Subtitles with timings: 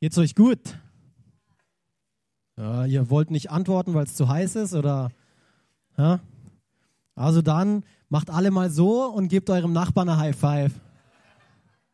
[0.00, 0.78] Geht's euch gut?
[2.58, 5.10] Ja, ihr wollt nicht antworten, weil es zu heiß ist oder?
[5.96, 6.20] Ja?
[7.14, 10.72] Also dann macht alle mal so und gebt eurem Nachbarn eine High Five.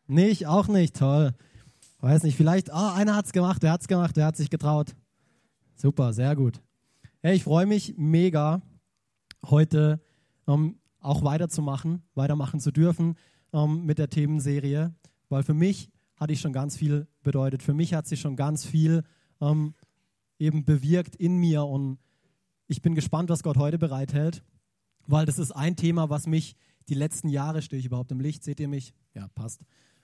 [0.09, 1.33] Nicht, auch nicht, toll.
[2.01, 4.97] Weiß nicht, vielleicht, oh, einer hat's gemacht, wer hat's gemacht, wer hat sich getraut.
[5.77, 6.61] Super, sehr gut.
[7.21, 8.63] Hey, ich freue mich mega,
[9.47, 10.01] heute
[10.49, 13.15] ähm, auch weiterzumachen, weitermachen zu dürfen
[13.53, 14.93] ähm, mit der Themenserie,
[15.29, 15.92] weil für mich
[16.23, 17.63] hat die schon ganz viel bedeutet.
[17.63, 19.03] Für mich hat sie schon ganz viel
[19.41, 19.75] ähm,
[20.39, 21.99] eben bewirkt in mir und
[22.67, 24.43] ich bin gespannt, was Gott heute bereithält,
[25.07, 26.57] weil das ist ein Thema, was mich
[26.89, 28.95] die letzten Jahre, stehe ich überhaupt im Licht, seht ihr mich?
[29.15, 29.63] Ja, passt.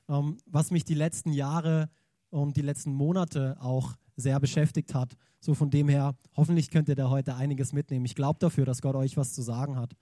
[0.08, 1.88] Ähm, was mich die letzten Jahre
[2.30, 5.16] und die letzten Monate auch sehr beschäftigt hat.
[5.40, 8.04] So von dem her, hoffentlich könnt ihr da heute einiges mitnehmen.
[8.04, 9.94] Ich glaube dafür, dass Gott euch was zu sagen hat.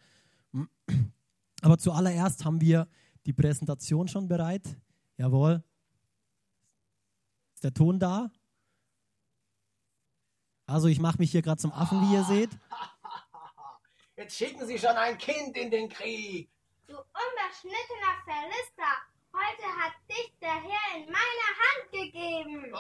[1.63, 2.89] Aber zuallererst haben wir
[3.27, 4.77] die Präsentation schon bereit.
[5.19, 5.63] Jawohl.
[7.67, 8.31] Der Ton da?
[10.67, 12.51] Also ich mache mich hier gerade zum Affen, wie ihr seht.
[14.17, 16.49] Jetzt schicken Sie schon ein Kind in den Krieg.
[16.87, 18.93] Du unbeschnittener Philister,
[19.33, 22.73] heute hat dich der Herr in meine Hand gegeben.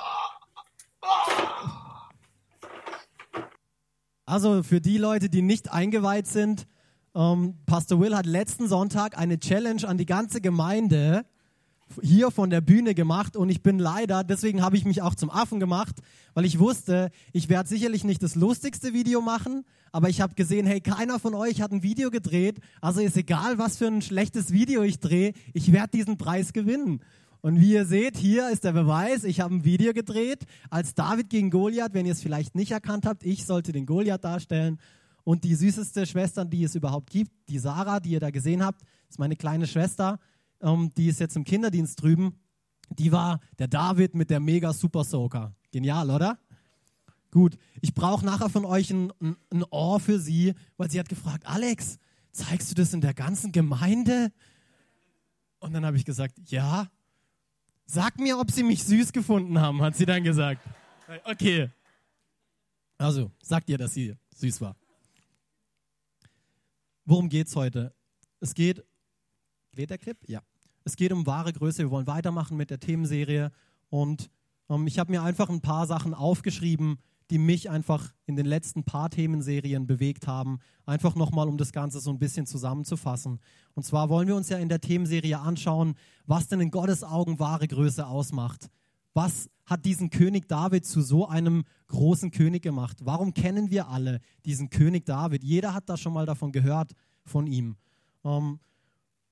[4.25, 6.69] Also für die Leute, die nicht eingeweiht sind,
[7.17, 11.27] ähm, Pastor Will hat letzten Sonntag eine Challenge an die ganze Gemeinde
[12.03, 15.31] hier von der Bühne gemacht und ich bin leider, deswegen habe ich mich auch zum
[15.31, 15.97] Affen gemacht,
[16.34, 20.67] weil ich wusste, ich werde sicherlich nicht das lustigste Video machen, aber ich habe gesehen,
[20.67, 24.53] hey, keiner von euch hat ein Video gedreht, also ist egal, was für ein schlechtes
[24.53, 27.01] Video ich drehe, ich werde diesen Preis gewinnen.
[27.41, 31.31] Und wie ihr seht, hier ist der Beweis, ich habe ein Video gedreht als David
[31.31, 34.78] gegen Goliath, wenn ihr es vielleicht nicht erkannt habt, ich sollte den Goliath darstellen
[35.23, 38.83] und die süßeste Schwester, die es überhaupt gibt, die Sarah, die ihr da gesehen habt,
[39.09, 40.19] ist meine kleine Schwester
[40.61, 42.39] ähm, die ist jetzt im Kinderdienst drüben,
[42.91, 45.55] die war der David mit der mega Super Soaker.
[45.73, 46.39] Genial, oder?
[47.31, 51.09] Gut, ich brauche nachher von euch ein, ein, ein Ohr für sie, weil sie hat
[51.09, 51.99] gefragt, Alex,
[52.33, 54.33] zeigst du das in der ganzen Gemeinde?
[55.59, 56.91] Und dann habe ich gesagt, ja.
[57.87, 60.61] Sag mir, ob sie mich süß gefunden haben, hat sie dann gesagt.
[61.25, 61.71] Okay.
[62.99, 64.77] Also, sagt ihr, dass sie süß war.
[67.05, 67.94] Worum geht es heute?
[68.41, 68.84] Es geht
[69.76, 70.16] Lädt der Clip?
[70.26, 70.41] Ja.
[70.84, 71.78] Es geht um wahre Größe.
[71.78, 73.50] Wir wollen weitermachen mit der Themenserie.
[73.91, 74.31] Und
[74.70, 76.98] ähm, ich habe mir einfach ein paar Sachen aufgeschrieben,
[77.31, 80.60] die mich einfach in den letzten paar Themenserien bewegt haben.
[80.87, 83.41] Einfach nochmal, um das Ganze so ein bisschen zusammenzufassen.
[83.75, 85.94] Und zwar wollen wir uns ja in der Themenserie anschauen,
[86.25, 88.70] was denn in Gottes Augen wahre Größe ausmacht.
[89.12, 92.98] Was hat diesen König David zu so einem großen König gemacht?
[93.03, 95.43] Warum kennen wir alle diesen König David?
[95.43, 96.93] Jeder hat da schon mal davon gehört,
[97.25, 97.76] von ihm.
[98.25, 98.60] Ähm,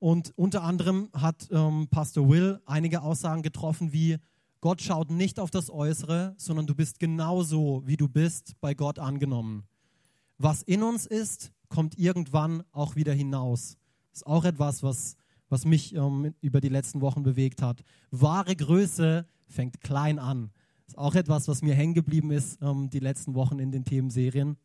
[0.04, 4.18] und unter anderem hat ähm, Pastor Will einige Aussagen getroffen wie,
[4.60, 8.98] Gott schaut nicht auf das Äußere, sondern du bist genauso, wie du bist, bei Gott
[8.98, 9.64] angenommen.
[10.36, 13.78] Was in uns ist, kommt irgendwann auch wieder hinaus.
[14.10, 15.16] Das ist auch etwas, was,
[15.48, 17.82] was mich ähm, über die letzten Wochen bewegt hat.
[18.10, 20.50] Wahre Größe fängt klein an.
[20.84, 23.86] Das ist auch etwas, was mir hängen geblieben ist ähm, die letzten Wochen in den
[23.86, 24.58] Themenserien.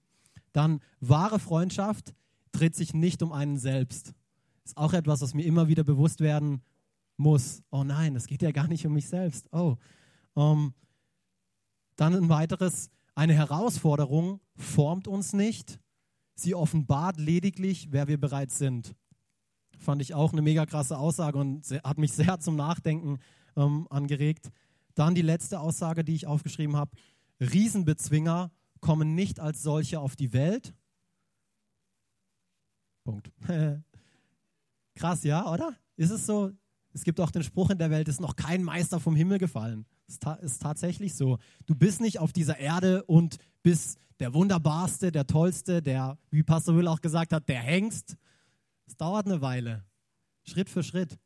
[0.52, 2.14] Dann wahre Freundschaft
[2.52, 4.14] dreht sich nicht um einen selbst.
[4.70, 6.62] Ist auch etwas, was mir immer wieder bewusst werden
[7.18, 7.64] muss.
[7.72, 9.52] Oh nein, es geht ja gar nicht um mich selbst.
[9.52, 9.78] Oh.
[10.36, 10.76] Ähm,
[11.96, 15.80] dann ein weiteres, eine Herausforderung formt uns nicht.
[16.36, 18.94] Sie offenbart lediglich, wer wir bereits sind.
[19.80, 23.18] Fand ich auch eine mega krasse Aussage und hat mich sehr zum Nachdenken
[23.58, 24.52] ähm, angeregt.
[24.94, 26.92] Dann die letzte Aussage, die ich aufgeschrieben habe.
[27.40, 30.76] Riesenbezwinger kommen nicht als solche auf die Welt.
[33.04, 33.32] Punkt.
[35.00, 35.78] Krass, ja, oder?
[35.96, 36.52] Ist es so?
[36.92, 39.86] Es gibt auch den Spruch in der Welt, ist noch kein Meister vom Himmel gefallen.
[40.10, 41.38] Ist, ta ist tatsächlich so.
[41.66, 46.76] Du bist nicht auf dieser Erde und bist der wunderbarste, der tollste, der, wie Pastor
[46.76, 48.18] Will auch gesagt hat, der Hengst.
[48.88, 49.86] Es dauert eine Weile.
[50.44, 51.18] Schritt für Schritt.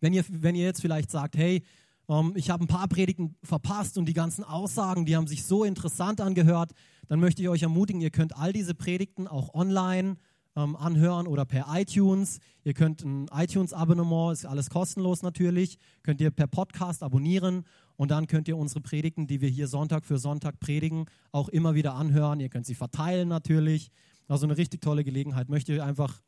[0.00, 1.62] Wenn ihr, wenn ihr jetzt vielleicht sagt, hey,
[2.10, 5.64] ähm, ich habe ein paar Predigten verpasst und die ganzen Aussagen, die haben sich so
[5.64, 6.72] interessant angehört,
[7.08, 10.16] dann möchte ich euch ermutigen, ihr könnt all diese Predigten auch online
[10.56, 12.38] ähm, anhören oder per iTunes.
[12.62, 17.64] Ihr könnt ein iTunes-Abonnement, ist alles kostenlos natürlich, könnt ihr per Podcast abonnieren
[17.96, 21.74] und dann könnt ihr unsere Predigten, die wir hier Sonntag für Sonntag predigen, auch immer
[21.74, 22.40] wieder anhören.
[22.40, 23.90] Ihr könnt sie verteilen natürlich.
[24.28, 25.48] Also eine richtig tolle Gelegenheit.
[25.48, 26.22] Möchte ich einfach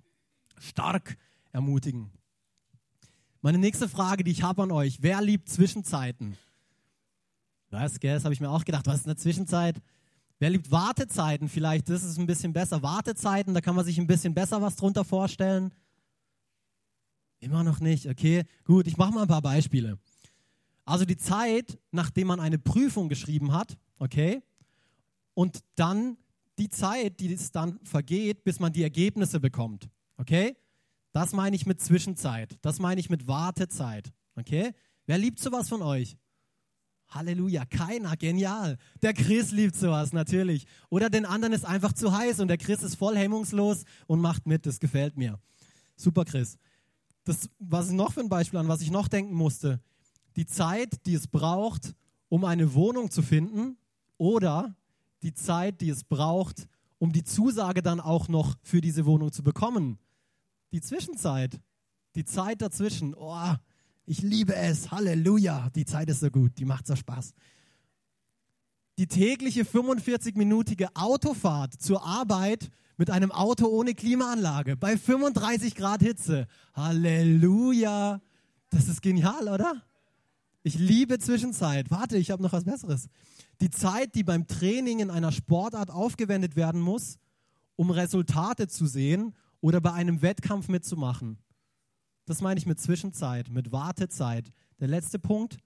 [0.58, 1.16] stark
[1.52, 2.10] ermutigen.
[3.40, 6.36] Meine nächste Frage, die ich habe an euch: Wer liebt Zwischenzeiten?
[7.70, 8.14] Was, gell?
[8.14, 8.86] Das habe ich mir auch gedacht.
[8.86, 9.80] Was ist eine Zwischenzeit?
[10.38, 11.88] Wer liebt Wartezeiten vielleicht?
[11.88, 12.82] Das ist ein bisschen besser.
[12.82, 15.72] Wartezeiten, da kann man sich ein bisschen besser was drunter vorstellen.
[17.40, 18.06] Immer noch nicht.
[18.06, 19.98] Okay, gut, ich mache mal ein paar Beispiele.
[20.84, 24.42] Also die Zeit, nachdem man eine Prüfung geschrieben hat, okay?
[25.34, 26.16] Und dann
[26.58, 30.56] die Zeit, die es dann vergeht, bis man die Ergebnisse bekommt, okay?
[31.12, 32.58] Das meine ich mit Zwischenzeit.
[32.62, 34.72] Das meine ich mit Wartezeit, okay?
[35.06, 36.16] Wer liebt sowas von euch?
[37.08, 38.78] Halleluja, keiner, genial.
[39.02, 40.66] Der Chris liebt sowas, natürlich.
[40.90, 44.46] Oder den anderen ist einfach zu heiß und der Chris ist voll hemmungslos und macht
[44.46, 45.38] mit, das gefällt mir.
[45.96, 46.58] Super, Chris.
[47.24, 49.80] Das, was ist noch für ein Beispiel an, was ich noch denken musste?
[50.36, 51.94] Die Zeit, die es braucht,
[52.28, 53.78] um eine Wohnung zu finden
[54.18, 54.74] oder
[55.22, 56.68] die Zeit, die es braucht,
[56.98, 59.98] um die Zusage dann auch noch für diese Wohnung zu bekommen.
[60.72, 61.60] Die Zwischenzeit,
[62.14, 63.14] die Zeit dazwischen.
[63.14, 63.54] Oh,
[64.06, 64.90] ich liebe es.
[64.90, 65.70] Halleluja.
[65.74, 66.52] Die Zeit ist so gut.
[66.58, 67.34] Die macht so Spaß.
[68.98, 76.46] Die tägliche 45-minütige Autofahrt zur Arbeit mit einem Auto ohne Klimaanlage bei 35 Grad Hitze.
[76.72, 78.22] Halleluja.
[78.70, 79.82] Das ist genial, oder?
[80.62, 81.90] Ich liebe Zwischenzeit.
[81.90, 83.08] Warte, ich habe noch was Besseres.
[83.60, 87.18] Die Zeit, die beim Training in einer Sportart aufgewendet werden muss,
[87.76, 91.38] um Resultate zu sehen oder bei einem Wettkampf mitzumachen.
[92.26, 94.50] Das meine ich mit Zwischenzeit, mit Wartezeit.
[94.80, 95.58] Der letzte Punkt,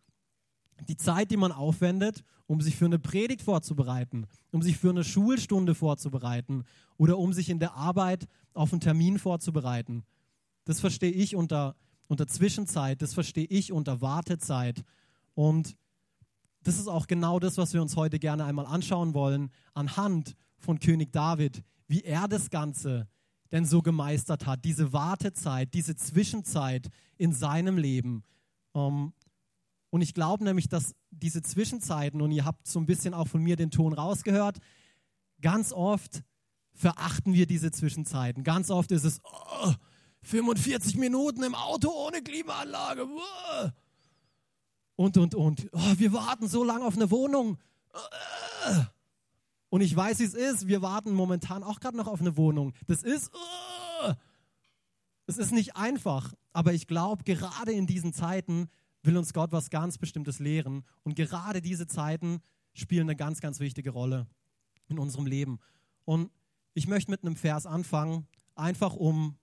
[0.89, 5.03] die Zeit, die man aufwendet, um sich für eine Predigt vorzubereiten, um sich für eine
[5.03, 6.65] Schulstunde vorzubereiten
[6.99, 10.05] oder um sich in der Arbeit auf einen Termin vorzubereiten.
[10.65, 11.77] Das verstehe ich unter,
[12.09, 14.85] unter Zwischenzeit, das verstehe ich unter Wartezeit.
[15.35, 15.77] Und
[16.63, 20.79] das ist auch genau das, was wir uns heute gerne einmal anschauen wollen, anhand von
[20.79, 23.09] König David, wie er das Ganze
[23.53, 28.25] denn so gemeistert hat, diese Wartezeit, diese Zwischenzeit in seinem Leben.
[28.75, 29.13] Ähm,
[29.91, 33.43] und ich glaube nämlich, dass diese Zwischenzeiten, und ihr habt so ein bisschen auch von
[33.43, 34.59] mir den Ton rausgehört,
[35.41, 36.23] ganz oft
[36.73, 38.45] verachten wir diese Zwischenzeiten.
[38.45, 39.73] Ganz oft ist es oh,
[40.23, 43.07] 45 Minuten im Auto ohne Klimaanlage.
[44.97, 45.69] Und, und, und.
[45.73, 47.59] Oh, wir warten so lange auf eine Wohnung.
[49.71, 50.69] Und ich weiß, wie es ist.
[50.69, 52.75] Wir warten momentan auch gerade noch auf eine Wohnung.
[52.87, 54.13] Das ist, uh,
[55.27, 56.35] es ist nicht einfach.
[56.53, 58.69] Aber ich glaube, gerade in diesen Zeiten
[59.03, 60.85] will uns Gott was ganz Bestimmtes lehren.
[61.05, 62.41] Und gerade diese Zeiten
[62.75, 64.27] spielen eine ganz, ganz wichtige Rolle
[64.89, 65.61] in unserem Leben.
[66.05, 66.31] Und
[66.75, 68.27] ich möchte mit einem Vers anfangen,
[68.57, 69.39] einfach um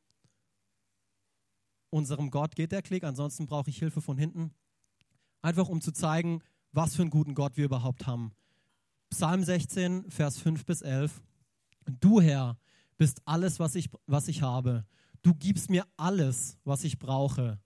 [1.90, 4.54] unserem Gott geht der Klick, ansonsten brauche ich Hilfe von hinten.
[5.42, 6.42] Einfach um zu zeigen,
[6.74, 8.34] was für einen guten Gott wir überhaupt haben.
[9.10, 11.22] Psalm 16, Vers 5 bis 11.
[12.00, 12.58] Du, Herr,
[12.98, 14.86] bist alles, was ich, was ich habe.
[15.22, 17.60] Du gibst mir alles, was ich brauche.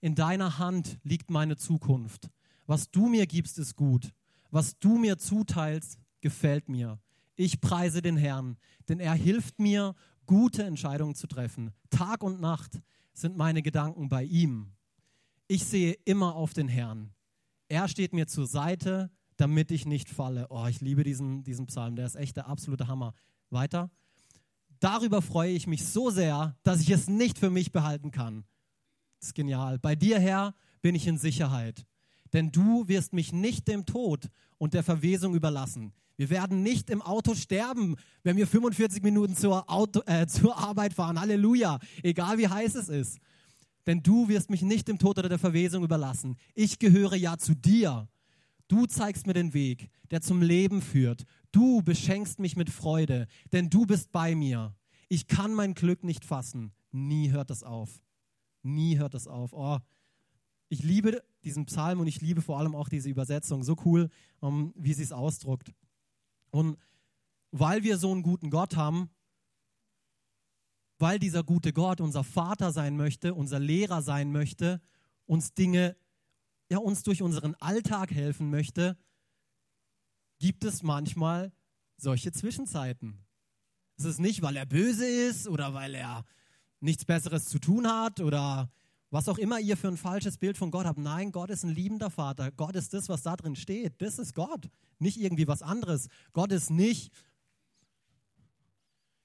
[0.00, 2.30] In deiner Hand liegt meine Zukunft.
[2.66, 4.12] Was du mir gibst, ist gut.
[4.50, 6.98] Was du mir zuteilst, gefällt mir.
[7.36, 8.56] Ich preise den Herrn,
[8.88, 9.94] denn er hilft mir,
[10.26, 11.72] gute Entscheidungen zu treffen.
[11.90, 12.80] Tag und Nacht
[13.12, 14.72] sind meine Gedanken bei ihm.
[15.48, 17.12] Ich sehe immer auf den Herrn.
[17.68, 20.46] Er steht mir zur Seite, damit ich nicht falle.
[20.50, 23.14] Oh, ich liebe diesen, diesen Psalm, der ist echt der absolute Hammer.
[23.50, 23.90] Weiter.
[24.80, 28.44] Darüber freue ich mich so sehr, dass ich es nicht für mich behalten kann.
[29.20, 29.78] Das ist genial.
[29.78, 31.86] Bei dir, Herr, bin ich in Sicherheit.
[32.32, 34.28] Denn du wirst mich nicht dem Tod
[34.58, 35.92] und der Verwesung überlassen.
[36.16, 40.94] Wir werden nicht im Auto sterben, wenn wir 45 Minuten zur, Auto, äh, zur Arbeit
[40.94, 41.20] fahren.
[41.20, 41.78] Halleluja.
[42.02, 43.18] Egal wie heiß es ist.
[43.86, 46.36] Denn du wirst mich nicht dem Tod oder der Verwesung überlassen.
[46.54, 48.08] Ich gehöre ja zu dir.
[48.68, 51.24] Du zeigst mir den Weg, der zum Leben führt.
[51.52, 54.74] Du beschenkst mich mit Freude, denn du bist bei mir.
[55.08, 56.72] Ich kann mein Glück nicht fassen.
[56.90, 58.02] Nie hört das auf.
[58.62, 59.52] Nie hört das auf.
[59.52, 59.78] Oh,
[60.68, 63.62] ich liebe diesen Psalm und ich liebe vor allem auch diese Übersetzung.
[63.62, 64.08] So cool,
[64.40, 65.72] um, wie sie es ausdruckt.
[66.50, 66.78] Und
[67.50, 69.10] weil wir so einen guten Gott haben,
[70.98, 74.80] weil dieser gute Gott unser Vater sein möchte, unser Lehrer sein möchte,
[75.26, 75.96] uns Dinge
[76.70, 78.96] ja, uns durch unseren Alltag helfen möchte,
[80.38, 81.52] gibt es manchmal
[81.96, 83.24] solche Zwischenzeiten.
[83.96, 86.24] Es ist nicht, weil er böse ist oder weil er
[86.80, 88.70] nichts Besseres zu tun hat oder
[89.10, 90.98] was auch immer ihr für ein falsches Bild von Gott habt.
[90.98, 92.50] Nein, Gott ist ein liebender Vater.
[92.50, 94.02] Gott ist das, was da drin steht.
[94.02, 94.68] Das ist Gott.
[94.98, 96.08] Nicht irgendwie was anderes.
[96.32, 97.12] Gott ist nicht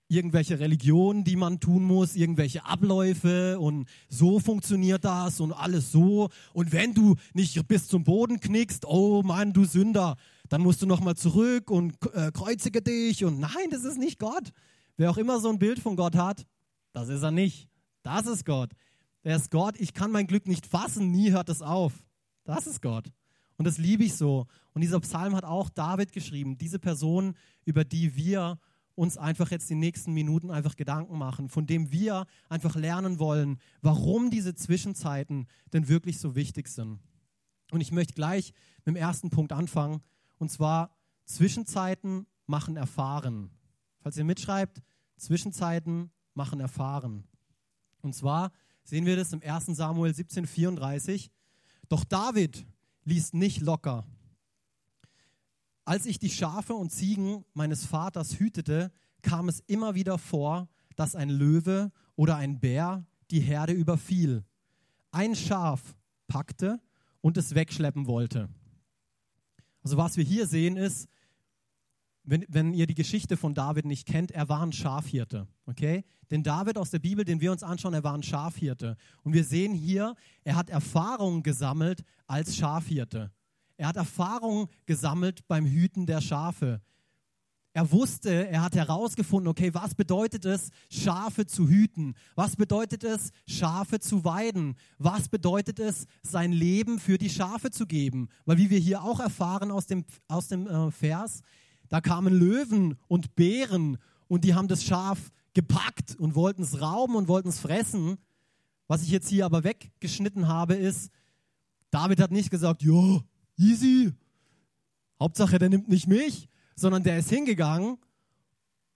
[0.09, 6.29] irgendwelche Religionen, die man tun muss, irgendwelche Abläufe und so funktioniert das und alles so.
[6.51, 10.17] Und wenn du nicht bis zum Boden knickst, oh Mann, du Sünder,
[10.49, 13.23] dann musst du nochmal zurück und äh, kreuzige dich.
[13.23, 14.51] Und nein, das ist nicht Gott.
[14.97, 16.45] Wer auch immer so ein Bild von Gott hat,
[16.91, 17.69] das ist er nicht.
[18.01, 18.71] Das ist Gott.
[19.23, 19.75] Der ist Gott.
[19.79, 21.93] Ich kann mein Glück nicht fassen, nie hört es auf.
[22.45, 23.11] Das ist Gott.
[23.57, 24.47] Und das liebe ich so.
[24.73, 27.35] Und dieser Psalm hat auch David geschrieben, diese Person,
[27.65, 28.57] über die wir
[28.99, 33.57] uns einfach jetzt die nächsten Minuten einfach Gedanken machen, von dem wir einfach lernen wollen,
[33.81, 36.99] warum diese Zwischenzeiten denn wirklich so wichtig sind.
[37.71, 40.01] Und ich möchte gleich mit dem ersten Punkt anfangen.
[40.37, 43.51] Und zwar Zwischenzeiten machen erfahren.
[44.01, 44.81] Falls ihr mitschreibt,
[45.15, 47.23] Zwischenzeiten machen erfahren.
[48.01, 48.51] Und zwar
[48.83, 51.29] sehen wir das im 1 Samuel 17,34.
[51.87, 52.65] Doch David
[53.05, 54.05] ließ nicht locker.
[55.89, 58.91] Als ich die Schafe und Ziegen meines Vaters hütete,
[59.23, 64.43] kam es immer wieder vor, dass ein Löwe oder ein Bär die Herde überfiel,
[65.09, 65.95] ein Schaf
[66.27, 66.79] packte
[67.21, 68.49] und es wegschleppen wollte.
[69.81, 71.09] Also was wir hier sehen ist,
[72.21, 75.47] wenn, wenn ihr die Geschichte von David nicht kennt, er war ein Schafhirte.
[75.65, 76.03] Okay?
[76.29, 78.95] Den David aus der Bibel, den wir uns anschauen, er war ein Schafhirte.
[79.23, 83.31] Und wir sehen hier, er hat Erfahrungen gesammelt als Schafhirte.
[83.79, 86.81] Er hat Erfahrungen gesammelt beim Hüten der Schafe.
[87.71, 92.13] Er wusste, er hat herausgefunden, okay, was bedeutet es, Schafe zu hüten?
[92.35, 94.75] Was bedeutet es, Schafe zu weiden?
[94.97, 98.27] Was bedeutet es, sein Leben für die Schafe zu geben?
[98.43, 101.41] Weil wie wir hier auch erfahren aus dem, aus dem äh, Vers,
[101.87, 107.15] da kamen Löwen und Bären und die haben das Schaf gepackt und wollten es rauben
[107.15, 108.17] und wollten es fressen.
[108.87, 111.11] Was ich jetzt hier aber weggeschnitten habe, ist,
[111.91, 113.21] David hat nicht gesagt, ja,
[113.59, 114.13] easy,
[115.19, 117.97] Hauptsache der nimmt nicht mich, sondern der ist hingegangen,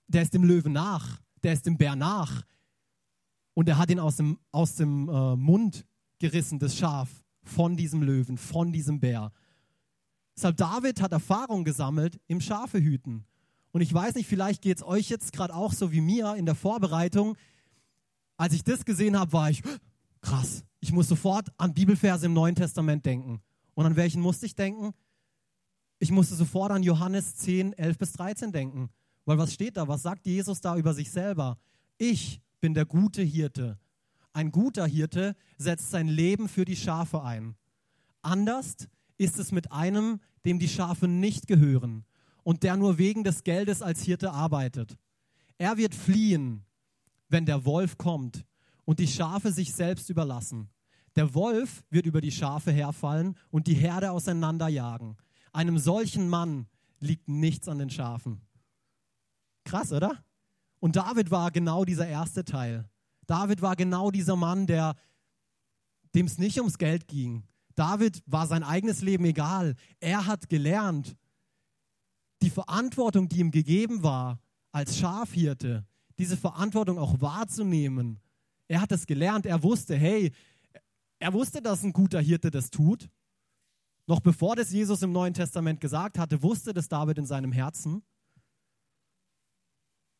[0.08, 2.43] der ist dem Löwen nach, der ist dem Bär nach
[3.53, 5.86] und er hat ihn aus dem, aus dem äh, Mund
[6.20, 7.10] gerissen, das Schaf,
[7.43, 9.32] von diesem Löwen, von diesem Bär.
[10.36, 13.25] Deshalb David hat Erfahrung gesammelt im Schafehüten.
[13.72, 16.46] Und ich weiß nicht, vielleicht geht es euch jetzt gerade auch so wie mir in
[16.46, 17.36] der Vorbereitung.
[18.38, 19.62] Als ich das gesehen habe, war ich
[20.22, 20.63] krass.
[20.79, 23.41] Ich muss sofort an Bibelverse im Neuen Testament denken.
[23.74, 24.94] Und an welchen musste ich denken?
[26.00, 28.89] Ich musste sofort an Johannes 10, 11 bis 13 denken.
[29.25, 29.88] Weil was steht da?
[29.88, 31.58] Was sagt Jesus da über sich selber?
[31.98, 33.80] Ich bin der gute Hirte.
[34.34, 37.56] Ein guter Hirte setzt sein Leben für die Schafe ein.
[38.22, 38.88] Anders
[39.18, 42.06] ist es mit einem, dem die Schafe nicht gehören
[42.44, 44.98] und der nur wegen des Geldes als Hirte arbeitet.
[45.58, 46.65] Er wird fliehen,
[47.30, 48.46] wenn der Wolf kommt
[48.86, 50.70] und die Schafe sich selbst überlassen.
[51.15, 55.17] Der Wolf wird über die Schafe herfallen und die Herde auseinanderjagen.
[55.51, 56.67] Einem solchen Mann
[57.00, 58.41] liegt nichts an den Schafen.
[59.63, 60.24] Krass, oder?
[60.79, 62.89] Und David war genau dieser erste Teil.
[63.27, 64.96] David war genau dieser Mann, der
[66.15, 67.43] dem es nicht ums Geld ging,
[67.75, 69.75] David war sein eigenes Leben egal.
[70.00, 71.15] Er hat gelernt,
[72.41, 74.39] die Verantwortung, die ihm gegeben war
[74.72, 75.86] als Schafhirte,
[76.20, 78.20] diese Verantwortung auch wahrzunehmen.
[78.67, 80.32] Er hat es gelernt, er wusste, hey,
[81.24, 83.10] er wusste, dass ein guter Hirte das tut.
[84.08, 88.03] Noch bevor das Jesus im Neuen Testament gesagt hatte, wusste das David in seinem Herzen.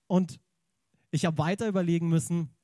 [0.08, 0.40] Und
[1.12, 2.56] ich habe weiter überlegen müssen,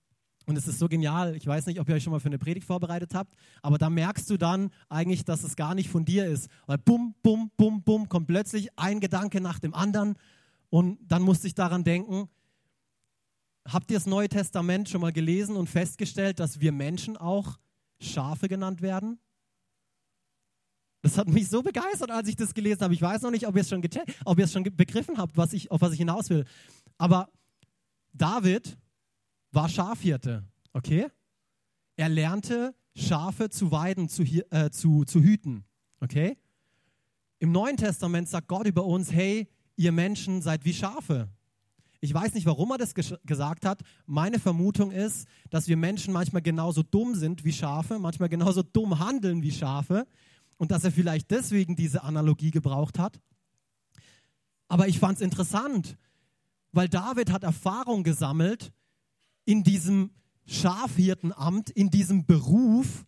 [0.46, 1.36] und es ist so genial.
[1.36, 3.90] Ich weiß nicht, ob ihr euch schon mal für eine Predigt vorbereitet habt, aber da
[3.90, 6.50] merkst du dann eigentlich, dass es gar nicht von dir ist.
[6.66, 10.16] Weil bum, bum, bum, bum, kommt plötzlich ein Gedanke nach dem anderen.
[10.70, 12.30] Und dann musste ich daran denken,
[13.68, 17.60] habt ihr das Neue Testament schon mal gelesen und festgestellt, dass wir Menschen auch
[18.00, 19.20] Schafe genannt werden?
[21.02, 22.94] Das hat mich so begeistert, als ich das gelesen habe.
[22.94, 23.82] Ich weiß noch nicht, ob ihr es schon,
[24.26, 26.46] ob ihr es schon begriffen habt, was ich, auf was ich hinaus will.
[26.98, 27.30] Aber
[28.14, 28.78] David
[29.52, 31.08] war Schafhirte, okay?
[31.96, 35.64] Er lernte, Schafe zu weiden, zu, äh, zu, zu hüten,
[36.02, 36.38] okay?
[37.40, 41.30] Im Neuen Testament sagt Gott über uns, hey, ihr Menschen seid wie Schafe.
[42.02, 43.82] Ich weiß nicht, warum er das gesagt hat.
[44.06, 49.00] Meine Vermutung ist, dass wir Menschen manchmal genauso dumm sind wie Schafe, manchmal genauso dumm
[49.00, 50.08] handeln wie Schafe
[50.58, 53.20] und dass er vielleicht deswegen diese Analogie gebraucht hat.
[54.70, 55.98] Aber ich fand es interessant,
[56.72, 58.72] weil David hat Erfahrung gesammelt
[59.46, 60.12] in diesem
[60.46, 63.06] Schafhirtenamt, in diesem Beruf,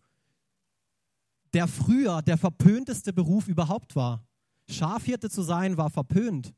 [1.54, 4.26] der früher der verpönteste Beruf überhaupt war.
[4.68, 6.54] Schafhirte zu sein war verpönt.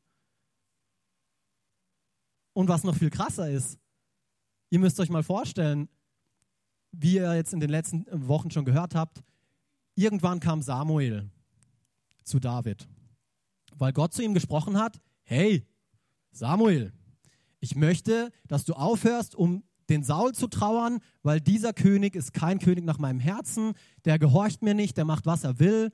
[2.55, 3.79] Und was noch viel krasser ist,
[4.71, 5.89] ihr müsst euch mal vorstellen,
[6.93, 9.23] wie ihr jetzt in den letzten Wochen schon gehört habt,
[9.97, 11.31] irgendwann kam Samuel
[12.23, 12.89] zu David,
[13.77, 15.67] weil Gott zu ihm gesprochen hat, hey
[16.31, 16.93] Samuel,
[17.61, 22.59] ich möchte, dass du aufhörst, um den Saul zu trauern, weil dieser König ist kein
[22.59, 25.93] König nach meinem Herzen, der gehorcht mir nicht, der macht, was er will.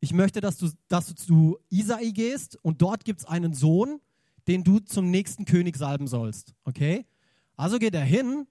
[0.00, 4.00] Ich möchte, dass du, dass du zu Isai gehst und dort gibt es einen Sohn,
[4.46, 6.54] den du zum nächsten König salben sollst.
[6.64, 7.06] Okay?
[7.56, 8.46] Also geht er hin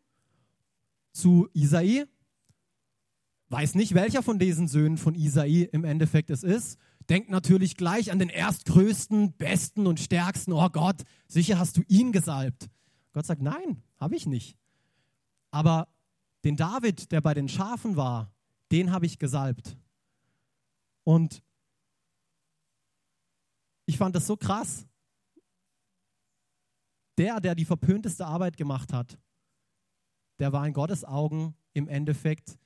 [1.11, 2.05] zu Isai,
[3.49, 8.11] weiß nicht, welcher von diesen Söhnen von Isai im Endeffekt es ist, denkt natürlich gleich
[8.11, 10.53] an den erstgrößten, besten und stärksten.
[10.53, 12.69] Oh Gott, sicher hast du ihn gesalbt.
[13.11, 14.57] Gott sagt, nein, habe ich nicht.
[15.51, 15.87] Aber
[16.43, 18.33] den David, der bei den Schafen war,
[18.71, 19.77] den habe ich gesalbt.
[21.03, 21.43] Und
[23.85, 24.87] ich fand das so krass.
[27.17, 29.17] Der, der die verpönteste Arbeit gemacht hat,
[30.39, 32.57] der war in Gottes Augen im Endeffekt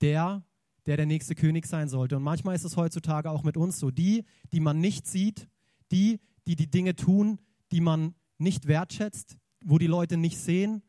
[0.00, 0.44] der,
[0.86, 2.16] der der nächste König sein sollte.
[2.16, 3.90] Und manchmal ist es heutzutage auch mit uns so.
[3.90, 5.48] Die, die man nicht sieht,
[5.90, 7.40] die, die die Dinge tun,
[7.72, 10.82] die man nicht wertschätzt, wo die Leute nicht sehen,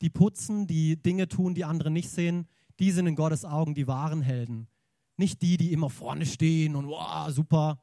[0.00, 2.46] die putzen, die Dinge tun, die andere nicht sehen,
[2.78, 4.68] die sind in Gottes Augen die wahren Helden.
[5.16, 7.80] Nicht die, die immer vorne stehen und wow, super.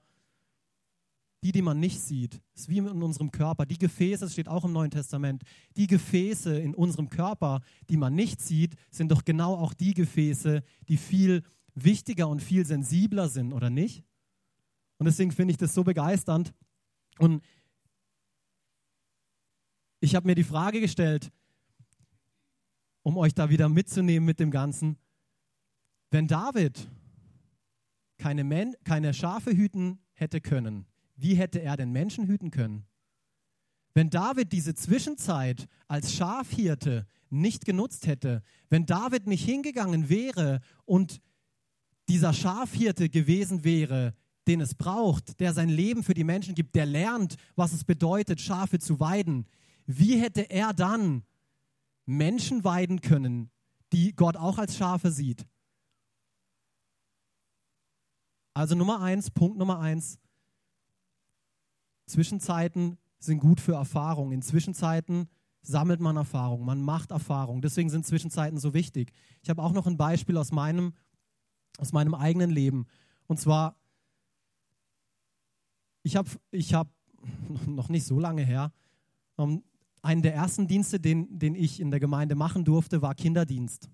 [1.43, 3.65] Die, die man nicht sieht, ist wie in unserem Körper.
[3.65, 5.43] Die Gefäße, das steht auch im Neuen Testament,
[5.77, 10.63] die Gefäße in unserem Körper, die man nicht sieht, sind doch genau auch die Gefäße,
[10.89, 11.43] die viel
[11.75, 14.03] wichtiger und viel sensibler sind, oder nicht?
[14.98, 16.53] Und deswegen finde ich das so begeisternd.
[17.19, 17.41] Und
[20.01, 21.31] ich habe mir die Frage gestellt,
[23.01, 24.98] um euch da wieder mitzunehmen mit dem Ganzen,
[26.12, 26.89] wenn David
[28.17, 30.86] keine, Men keine Schafe hüten hätte können,
[31.22, 32.86] wie hätte er den Menschen hüten können?
[33.94, 41.22] Wenn David diese Zwischenzeit als Schafhirte nicht genutzt hätte, wenn David nicht hingegangen wäre und
[42.08, 44.14] dieser Schafhirte gewesen wäre,
[44.48, 48.42] den es braucht, der sein Leben für die Menschen gibt, der lernt, was es bedeutet,
[48.42, 49.46] Schafe zu weiden,
[49.86, 51.24] wie hätte er dann
[52.06, 53.52] Menschen weiden können,
[53.92, 55.46] die Gott auch als Schafe sieht?
[58.54, 60.20] Also Nummer eins, Punkt Nummer eins.
[62.10, 64.32] Zwischenzeiten sind gut für Erfahrung.
[64.32, 65.30] In Zwischenzeiten
[65.62, 67.62] sammelt man Erfahrung, man macht Erfahrung.
[67.62, 69.12] Deswegen sind Zwischenzeiten so wichtig.
[69.42, 70.94] Ich habe auch noch ein Beispiel aus meinem,
[71.78, 72.86] aus meinem eigenen Leben.
[73.28, 73.75] Und zwar,
[76.04, 76.89] ich habe ich hab
[77.66, 78.72] noch nicht so lange her,
[79.36, 79.63] um,
[80.01, 83.89] einen der ersten Dienste, den, den ich in der Gemeinde machen durfte, war Kinderdienst.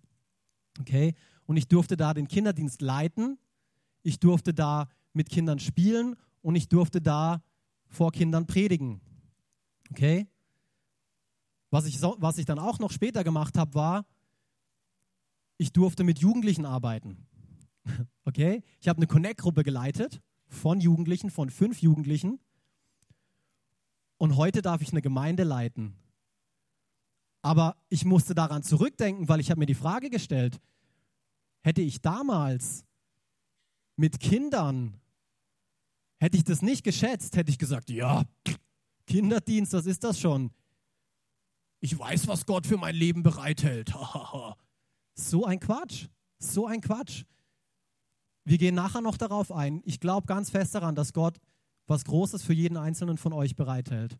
[0.79, 1.15] Okay?
[1.45, 3.39] Und ich durfte da den Kinderdienst leiten
[4.05, 7.41] ich durfte da mit Kindern spielen und ich durfte da
[7.95, 9.01] vor Kindern predigen.
[9.91, 10.27] Okay?
[11.72, 14.05] Was ich, so, was ich dann auch noch später gemacht habe, war,
[15.57, 17.25] ich durfte mit Jugendlichen arbeiten.
[18.27, 18.63] Okay?
[18.79, 22.39] Ich habe eine Connect-Gruppe geleitet von Jugendlichen, von fünf Jugendlichen.
[24.17, 25.96] Und heute darf ich eine Gemeinde leiten.
[27.43, 30.59] Aber ich musste daran zurückdenken, weil ich habe mir die Frage gestellt,
[31.61, 32.83] hätte ich damals
[33.96, 35.00] mit Kindern,
[36.19, 38.23] hätte ich das nicht geschätzt, hätte ich gesagt, ja,
[39.07, 40.51] Kinderdienst, was ist das schon?
[41.79, 43.93] Ich weiß, was Gott für mein Leben bereithält.
[45.15, 46.07] so ein Quatsch,
[46.39, 47.23] so ein Quatsch.
[48.43, 49.81] Wir gehen nachher noch darauf ein.
[49.85, 51.37] Ich glaube ganz fest daran, dass Gott
[51.87, 54.17] was Großes für jeden Einzelnen von euch bereithält.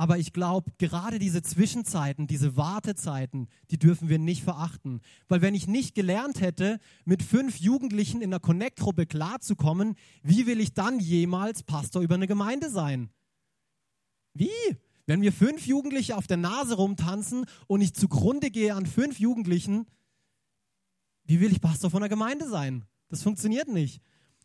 [0.00, 5.02] Aber ich glaube, gerade diese Zwischenzeiten, diese Wartezeiten, die dürfen wir nicht verachten.
[5.28, 10.58] Weil wenn ich nicht gelernt hätte, mit fünf Jugendlichen in einer Connect-Gruppe klarzukommen, wie will
[10.58, 13.10] ich dann jemals Pastor über eine Gemeinde sein?
[14.32, 14.48] Wie?
[15.04, 19.86] Wenn wir fünf Jugendliche auf der Nase rumtanzen und ich zugrunde gehe an fünf Jugendlichen,
[21.24, 22.86] wie will ich Pastor von einer Gemeinde sein?
[23.10, 24.00] Das funktioniert nicht.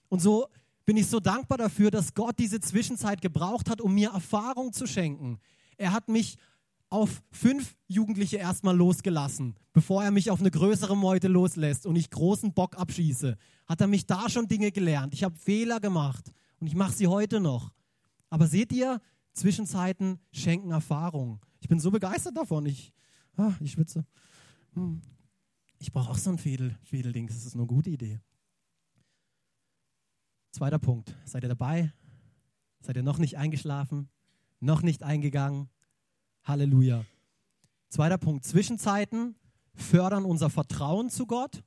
[0.10, 0.50] Und so
[0.86, 4.86] bin ich so dankbar dafür, dass Gott diese Zwischenzeit gebraucht hat, um mir Erfahrung zu
[4.86, 5.39] schenken.
[5.78, 6.38] Er hat mich
[6.89, 12.10] auf fünf Jugendliche erstmal losgelassen, bevor er mich auf eine größere Meute loslässt und ich
[12.10, 13.38] großen Bock abschieße.
[13.65, 15.13] Hat er mich da schon Dinge gelernt.
[15.13, 17.71] Ich habe Fehler gemacht und ich mache sie heute noch.
[18.30, 19.02] Aber seht ihr,
[19.34, 21.41] Zwischenzeiten schenken Erfahrung.
[21.60, 22.65] Ich bin so begeistert davon.
[22.65, 22.93] Ich,
[23.36, 24.06] ah, ich schwitze.
[24.74, 25.02] Hm.
[25.80, 27.28] Ich brauche auch so ein Fädel, Fädelding.
[27.28, 28.21] Das ist eine gute Idee.
[30.56, 31.13] Zweiter Punkt.
[31.26, 31.91] Seid ihr dabei?
[32.80, 34.08] Seid ihr noch nicht eingeschlafen?
[34.62, 35.68] Noch nicht eingegangen?
[36.46, 37.04] Halleluja.
[37.89, 38.46] Zweiter Punkt.
[38.46, 39.36] Zwischenzeiten
[39.74, 41.62] fördern unser Vertrauen zu Gott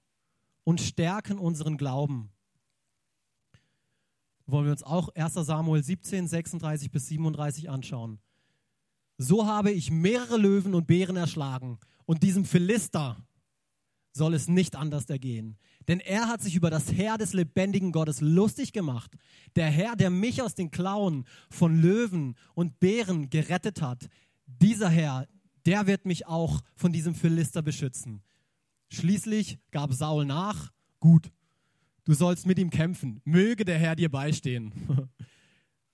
[0.64, 2.30] und stärken unseren Glauben.
[4.46, 8.20] Wollen wir uns auch 1 Samuel 17, 36 bis 37 anschauen.
[9.18, 13.18] So habe ich mehrere Löwen und Bären erschlagen und diesem Philister
[14.12, 15.58] soll es nicht anders ergehen.
[15.88, 19.10] Denn er hat sich über das Herr des lebendigen Gottes lustig gemacht.
[19.56, 24.08] Der Herr, der mich aus den Klauen von Löwen und Bären gerettet hat.
[24.46, 25.26] Dieser Herr,
[25.64, 28.22] der wird mich auch von diesem Philister beschützen.
[28.90, 30.72] Schließlich gab Saul nach.
[31.00, 31.30] Gut,
[32.04, 33.20] du sollst mit ihm kämpfen.
[33.24, 34.72] Möge der Herr dir beistehen.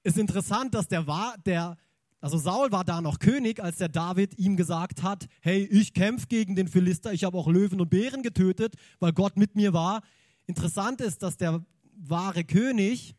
[0.02, 1.04] Ist interessant, dass der,
[1.46, 1.76] der
[2.24, 6.26] also Saul war da noch König, als der David ihm gesagt hat, hey, ich kämpfe
[6.26, 10.00] gegen den Philister, ich habe auch Löwen und Bären getötet, weil Gott mit mir war.
[10.46, 11.62] Interessant ist, dass der
[11.94, 13.14] wahre König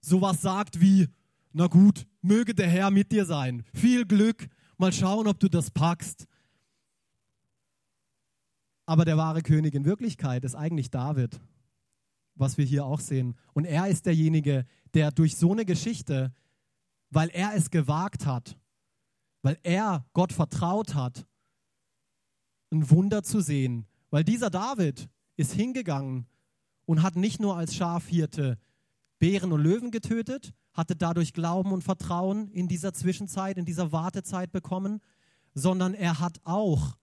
[0.00, 1.06] sowas sagt wie,
[1.52, 3.62] na gut, möge der Herr mit dir sein.
[3.72, 6.26] Viel Glück, mal schauen, ob du das packst.
[8.86, 11.40] Aber der wahre König in Wirklichkeit ist eigentlich David.
[12.34, 13.36] was wir hier auch sehen.
[13.52, 16.32] Und er ist derjenige, der durch so eine Geschichte,
[17.12, 18.56] weil er es gewagt hat,
[19.42, 21.26] weil er Gott vertraut hat,
[22.70, 23.86] ein Wunder zu sehen.
[24.10, 26.26] Weil dieser David ist hingegangen
[26.86, 28.58] und hat nicht nur als Schafhirte
[29.18, 34.50] Bären und Löwen getötet, hatte dadurch Glauben und Vertrauen in dieser Zwischenzeit, in dieser Wartezeit
[34.50, 35.00] bekommen,
[35.54, 36.96] sondern er hat auch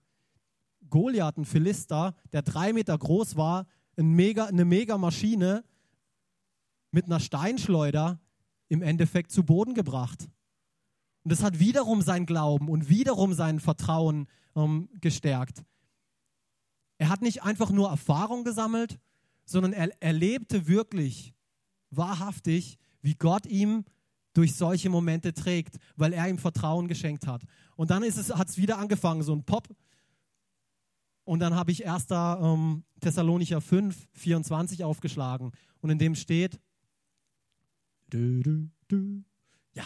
[0.88, 5.62] Goliath, ein Philister, der drei Meter groß war, ein mega, eine Mega-Maschine
[6.90, 8.18] mit einer Steinschleuder
[8.70, 10.28] im Endeffekt zu Boden gebracht.
[11.22, 15.64] Und das hat wiederum sein Glauben und wiederum sein Vertrauen ähm, gestärkt.
[16.96, 18.98] Er hat nicht einfach nur Erfahrung gesammelt,
[19.44, 21.34] sondern er erlebte wirklich
[21.90, 23.84] wahrhaftig, wie Gott ihm
[24.32, 27.42] durch solche Momente trägt, weil er ihm Vertrauen geschenkt hat.
[27.74, 29.68] Und dann hat es wieder angefangen, so ein Pop.
[31.24, 32.06] Und dann habe ich 1.
[32.10, 35.50] Ähm, Thessalonicher 5, 24 aufgeschlagen.
[35.80, 36.60] Und in dem steht,
[38.10, 39.22] dü, dü, dü.
[39.74, 39.84] ja,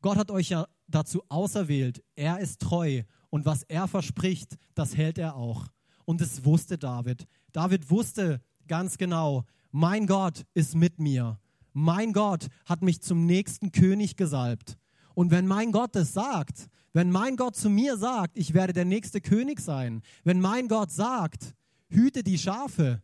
[0.00, 2.02] Gott hat euch ja dazu auserwählt.
[2.14, 3.02] Er ist treu.
[3.30, 5.68] Und was er verspricht, das hält er auch.
[6.04, 7.26] Und das wusste David.
[7.52, 11.38] David wusste ganz genau, mein Gott ist mit mir
[11.72, 14.78] mein Gott hat mich zum nächsten König gesalbt.
[15.14, 18.84] Und wenn mein Gott es sagt, wenn mein Gott zu mir sagt, ich werde der
[18.84, 21.54] nächste König sein, wenn mein Gott sagt,
[21.88, 23.02] hüte die Schafe,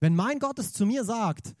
[0.00, 1.54] wenn mein Gott es zu mir sagt,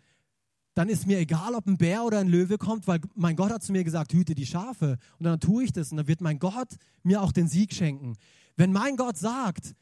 [0.74, 3.62] dann ist mir egal, ob ein Bär oder ein Löwe kommt, weil mein Gott hat
[3.62, 4.98] zu mir gesagt, hüte die Schafe.
[5.18, 6.68] Und dann tue ich das und dann wird mein Gott
[7.02, 8.14] mir auch den Sieg schenken.
[8.56, 9.74] Wenn mein Gott sagt,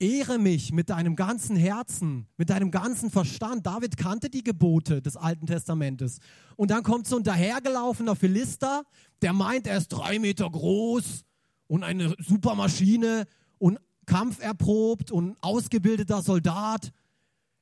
[0.00, 3.66] Ehre mich mit deinem ganzen Herzen, mit deinem ganzen Verstand.
[3.66, 6.20] David kannte die Gebote des Alten Testamentes.
[6.56, 8.82] Und dann kommt so ein dahergelaufener Philister,
[9.20, 11.26] der meint, er ist drei Meter groß
[11.66, 13.26] und eine super Maschine
[13.58, 16.92] und kampferprobt und ausgebildeter Soldat.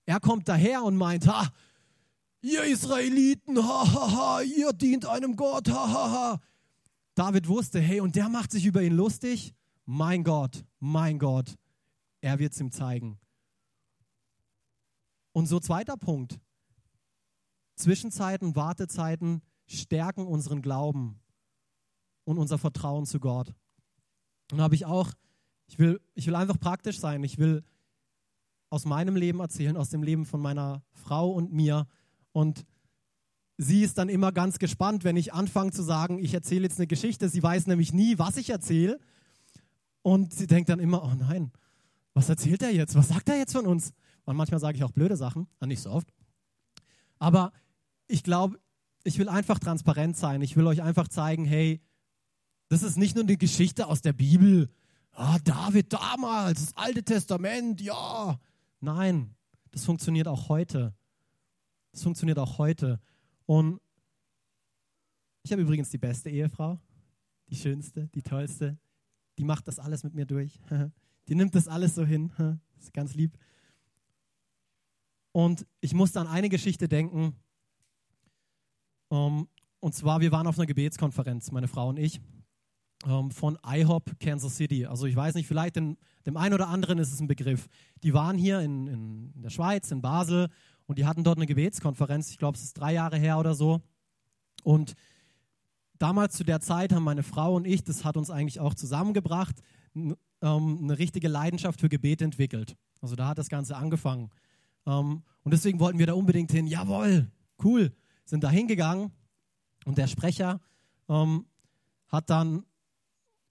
[0.07, 1.49] Er kommt daher und meint, ha,
[2.41, 6.41] ihr Israeliten, ha, ha, ha, ihr dient einem Gott, ha, ha, ha.
[7.15, 9.55] David wusste, hey, und der macht sich über ihn lustig.
[9.85, 11.57] Mein Gott, mein Gott
[12.21, 13.19] er wird es ihm zeigen.
[15.33, 16.41] Und so zweiter Punkt.
[17.77, 21.21] Zwischenzeiten, Wartezeiten stärken unseren Glauben
[22.25, 23.55] und unser Vertrauen zu Gott.
[24.51, 25.13] Und habe ich auch,
[25.67, 27.23] ich will, ich will einfach praktisch sein.
[27.23, 27.63] Ich will
[28.71, 31.87] aus meinem Leben erzählen, aus dem Leben von meiner Frau und mir.
[32.39, 32.65] Und
[33.57, 36.87] sie ist dann immer ganz gespannt, wenn ich anfange zu sagen, ich erzähle jetzt eine
[36.87, 37.29] Geschichte.
[37.29, 39.01] Sie weiß nämlich nie, was ich erzähle.
[40.03, 41.51] Und sie denkt dann immer, oh nein,
[42.15, 42.95] was erzählt er jetzt?
[42.95, 43.93] Was sagt er jetzt von uns?
[44.25, 46.07] Und manchmal sage ich auch blöde Sachen, nicht so oft.
[47.19, 47.51] Aber
[48.07, 48.61] ich glaube,
[49.03, 50.41] ich will einfach transparent sein.
[50.41, 51.81] Ich will euch einfach zeigen, hey,
[52.69, 54.71] das ist nicht nur eine Geschichte aus der Bibel.
[55.11, 58.39] Ah, David damals, das Alte Testament, ja.
[58.79, 59.35] Nein,
[59.73, 60.95] das funktioniert auch heute.
[61.99, 63.01] Das funktioniert auch heute.
[63.45, 63.81] Und
[65.43, 66.79] ich habe übrigens die beste Ehefrau,
[67.49, 68.79] die schönste, die tollste.
[69.37, 70.61] Die macht das alles mit mir durch.
[71.27, 72.31] Die nimmt das alles so hin.
[72.39, 73.37] Das ist ganz lieb.
[75.33, 77.35] Und ich musste an eine Geschichte denken.
[79.11, 79.49] Ähm,
[79.81, 82.21] und zwar, wir waren auf einer Gebetskonferenz, meine Frau und ich,
[83.07, 84.87] ähm, von IHOP Kansas City.
[84.87, 87.69] Also ich weiß nicht, vielleicht in, dem einen oder anderen ist es ein Begriff.
[88.05, 90.49] Die waren hier in, in der Schweiz, in Basel,
[90.89, 92.31] und die hatten dort eine Gebetskonferenz.
[92.31, 93.83] Ich glaube, es ist drei Jahre her oder so.
[94.65, 94.95] Und
[95.99, 99.55] damals zu der Zeit haben meine Frau und ich, das hat uns eigentlich auch zusammengebracht,
[99.95, 102.75] ähm, eine richtige Leidenschaft für Gebet entwickelt.
[103.03, 104.31] Also da hat das Ganze angefangen.
[104.87, 106.67] Ähm, und deswegen wollten wir da unbedingt hin.
[106.67, 107.31] Jawohl,
[107.63, 107.93] cool.
[108.25, 109.13] Sind da hingegangen
[109.85, 110.59] und der Sprecher
[111.11, 111.45] ähm,
[112.09, 112.65] hat dann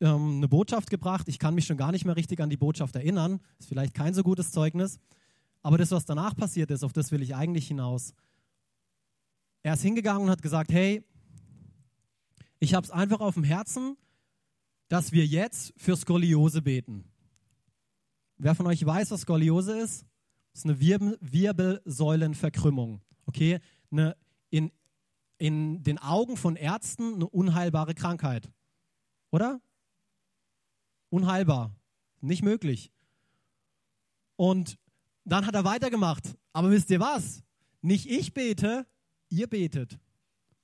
[0.01, 1.29] ähm, eine Botschaft gebracht.
[1.29, 3.41] Ich kann mich schon gar nicht mehr richtig an die Botschaft erinnern.
[3.59, 4.99] Ist vielleicht kein so gutes Zeugnis.
[5.61, 8.13] Aber das, was danach passiert ist, auf das will ich eigentlich hinaus.
[9.63, 11.03] Er ist hingegangen und hat gesagt, hey,
[12.59, 13.97] ich habe es einfach auf dem Herzen,
[14.87, 17.03] dass wir jetzt für Skoliose beten.
[18.37, 20.05] Wer von euch weiß, was Skoliose ist?
[20.53, 23.01] Das ist eine Wirbel Wirbelsäulenverkrümmung.
[23.25, 23.59] Okay?
[23.91, 24.15] Eine
[24.49, 24.71] in,
[25.37, 28.49] in den Augen von Ärzten eine unheilbare Krankheit.
[29.31, 29.59] Oder?
[31.09, 31.75] Unheilbar.
[32.21, 32.91] Nicht möglich.
[34.35, 34.77] Und
[35.27, 36.23] dann hat er weitergemacht.
[36.53, 37.43] Aber wisst ihr was?
[37.81, 38.87] Nicht ich bete,
[39.29, 39.99] ihr betet.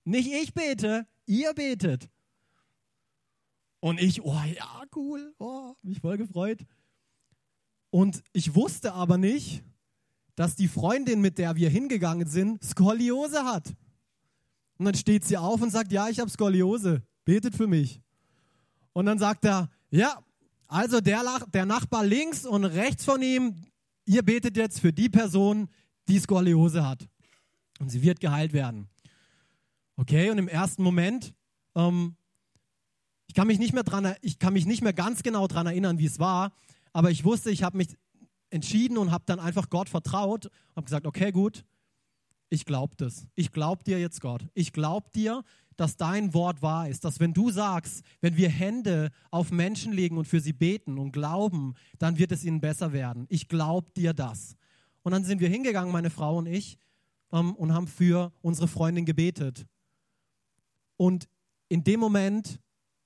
[0.06, 2.10] Nicht ich bete, ihr betet.
[3.80, 6.66] Und ich, oh ja, cool, oh, mich voll gefreut.
[7.90, 9.64] Und ich wusste aber nicht,
[10.36, 13.68] dass die Freundin, mit der wir hingegangen sind, Skoliose hat.
[14.78, 18.02] Und dann steht sie auf und sagt, ja, ich habe Skoliose, betet für mich.
[18.94, 20.24] Und dann sagt er, ja,
[20.68, 21.22] also der,
[21.54, 23.64] der Nachbar links und rechts von ihm,
[24.06, 25.70] ihr betet jetzt für die Person,
[26.08, 27.08] die Skoliose hat.
[27.80, 28.88] Und sie wird geheilt werden.
[29.96, 31.34] Okay, und im ersten Moment,
[31.76, 32.16] ähm,
[33.28, 36.00] ich kann mich nicht mehr dran, ich kann mich nicht mehr ganz genau daran erinnern,
[36.00, 36.54] wie es war,
[36.94, 37.90] aber ich wusste, ich habe mich
[38.50, 41.66] entschieden und habe dann einfach Gott vertraut und habe gesagt, okay, gut,
[42.54, 43.26] ich glaube das.
[43.34, 44.48] Ich glaube dir jetzt, Gott.
[44.54, 45.44] Ich glaube dir,
[45.76, 50.20] dass dein Wort wahr ist, dass wenn du sagst, wenn wir Hände auf Menschen legen
[50.20, 53.26] und für sie beten und glauben, dann wird es ihnen besser werden.
[53.30, 54.56] Ich glaube dir das.
[55.02, 56.78] Und dann sind wir hingegangen, meine Frau und ich,
[57.32, 59.66] ähm, und haben für unsere Freundin gebetet.
[60.96, 61.28] Und
[61.70, 62.60] in dem Moment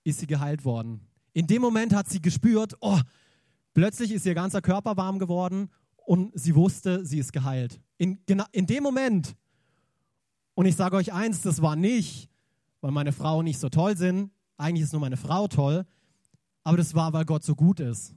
[0.03, 1.07] ist sie geheilt worden.
[1.31, 2.99] In dem Moment hat sie gespürt, oh,
[3.73, 5.69] plötzlich ist ihr ganzer Körper warm geworden
[6.07, 7.81] und sie wusste, sie ist geheilt.
[7.97, 8.17] In,
[8.53, 9.35] in dem Moment.
[10.53, 12.29] Und ich sage euch eins, das war nicht,
[12.79, 14.31] weil meine Frau nicht so toll sind.
[14.55, 15.85] Eigentlich ist nur meine Frau toll.
[16.63, 18.15] Aber das war, weil Gott so gut ist.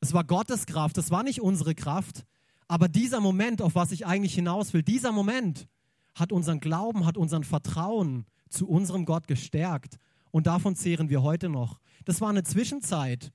[0.00, 2.24] Es war Gottes Kraft, das war nicht unsere Kraft.
[2.68, 5.68] Aber dieser Moment, auf was ich eigentlich hinaus will, dieser Moment
[6.14, 9.98] hat unseren Glauben, hat unseren Vertrauen zu unserem Gott gestärkt.
[10.30, 11.80] Und davon zehren wir heute noch.
[12.06, 13.30] Das war eine Zwischenzeit.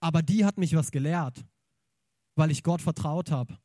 [0.00, 1.44] Aber die hat mich was gelehrt,
[2.34, 3.58] weil ich Gott vertraut habe.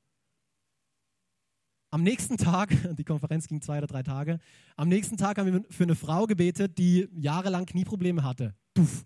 [1.91, 4.39] Am nächsten Tag, die Konferenz ging zwei oder drei Tage,
[4.75, 8.53] am nächsten Tag haben wir für eine Frau gebetet, die jahrelang Knieprobleme hatte.
[8.73, 9.05] Puff.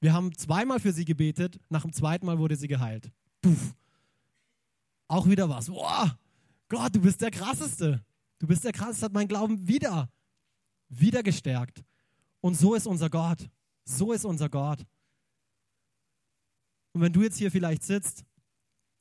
[0.00, 3.10] Wir haben zweimal für sie gebetet, nach dem zweiten Mal wurde sie geheilt.
[3.40, 3.74] Puff.
[5.08, 5.66] Auch wieder was.
[5.68, 6.18] Boah,
[6.68, 8.04] Gott, du bist der Krasseste.
[8.38, 10.10] Du bist der Krasseste, hat mein Glauben wieder,
[10.88, 11.82] wieder gestärkt.
[12.40, 13.48] Und so ist unser Gott.
[13.84, 14.84] So ist unser Gott.
[16.98, 18.24] Und wenn du jetzt hier vielleicht sitzt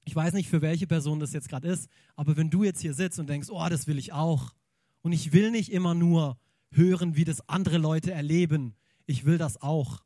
[0.08, 2.94] ich weiß nicht, für welche Person das jetzt gerade ist, aber wenn du jetzt hier
[2.94, 4.56] sitzt und denkst, oh, das will ich auch.
[5.02, 6.40] Und ich will nicht immer nur
[6.72, 8.74] hören, wie das andere Leute erleben.
[9.06, 10.06] Ich will das auch.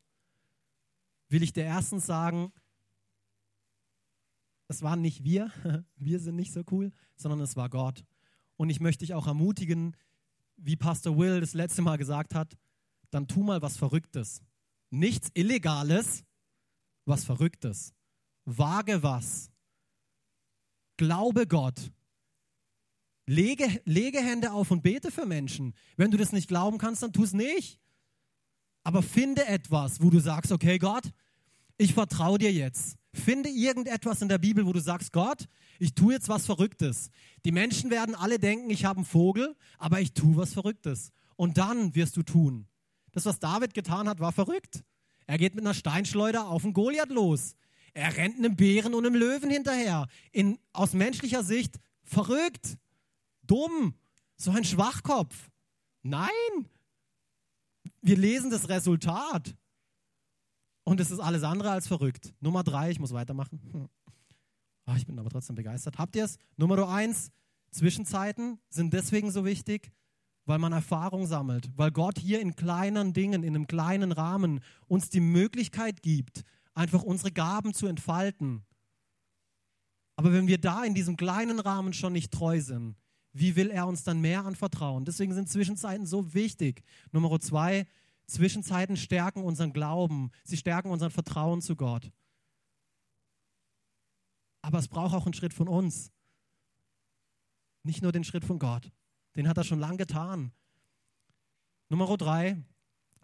[1.28, 2.52] Will ich dir erstens sagen,
[4.66, 5.52] es waren nicht wir,
[5.96, 8.04] wir sind nicht so cool, sondern es war Gott.
[8.56, 9.96] Und ich möchte dich auch ermutigen,
[10.56, 12.58] wie Pastor Will das letzte Mal gesagt hat,
[13.10, 14.42] dann tu mal was Verrücktes.
[14.90, 16.24] Nichts Illegales,
[17.04, 17.94] was Verrücktes.
[18.44, 19.50] Wage was.
[20.96, 21.92] Glaube Gott.
[23.26, 25.74] Lege, lege Hände auf und bete für Menschen.
[25.96, 27.78] Wenn du das nicht glauben kannst, dann tu es nicht.
[28.84, 31.12] Aber finde etwas, wo du sagst, okay Gott,
[31.78, 32.96] ich vertraue dir jetzt.
[33.14, 35.46] Finde irgendetwas in der Bibel, wo du sagst, Gott,
[35.78, 37.10] ich tue jetzt was Verrücktes.
[37.44, 41.12] Die Menschen werden alle denken, ich habe einen Vogel, aber ich tue was Verrücktes.
[41.36, 42.66] Und dann wirst du tun.
[43.12, 44.84] Das, was David getan hat, war verrückt.
[45.32, 47.56] Er geht mit einer Steinschleuder auf den Goliath los.
[47.94, 50.06] Er rennt einem Bären und einem Löwen hinterher.
[50.30, 52.76] In, aus menschlicher Sicht verrückt,
[53.42, 53.94] dumm,
[54.36, 55.48] so ein Schwachkopf.
[56.02, 56.28] Nein,
[58.02, 59.56] wir lesen das Resultat.
[60.84, 62.34] Und es ist alles andere als verrückt.
[62.40, 63.58] Nummer drei, ich muss weitermachen.
[63.72, 63.88] Hm.
[64.84, 65.96] Oh, ich bin aber trotzdem begeistert.
[65.96, 66.36] Habt ihr es?
[66.58, 67.30] Nummer eins,
[67.70, 69.92] Zwischenzeiten sind deswegen so wichtig,
[70.44, 75.08] weil man Erfahrung sammelt, weil Gott hier in kleinen Dingen, in einem kleinen Rahmen uns
[75.08, 76.42] die Möglichkeit gibt,
[76.74, 78.64] einfach unsere Gaben zu entfalten.
[80.16, 82.96] Aber wenn wir da in diesem kleinen Rahmen schon nicht treu sind,
[83.32, 85.04] wie will er uns dann mehr anvertrauen?
[85.04, 86.82] Deswegen sind Zwischenzeiten so wichtig.
[87.12, 87.86] Nummer zwei,
[88.26, 92.10] Zwischenzeiten stärken unseren Glauben, sie stärken unser Vertrauen zu Gott.
[94.60, 96.12] Aber es braucht auch einen Schritt von uns.
[97.84, 98.92] Nicht nur den Schritt von Gott.
[99.36, 100.52] Den hat er schon lange getan.
[101.88, 102.62] Nummer drei,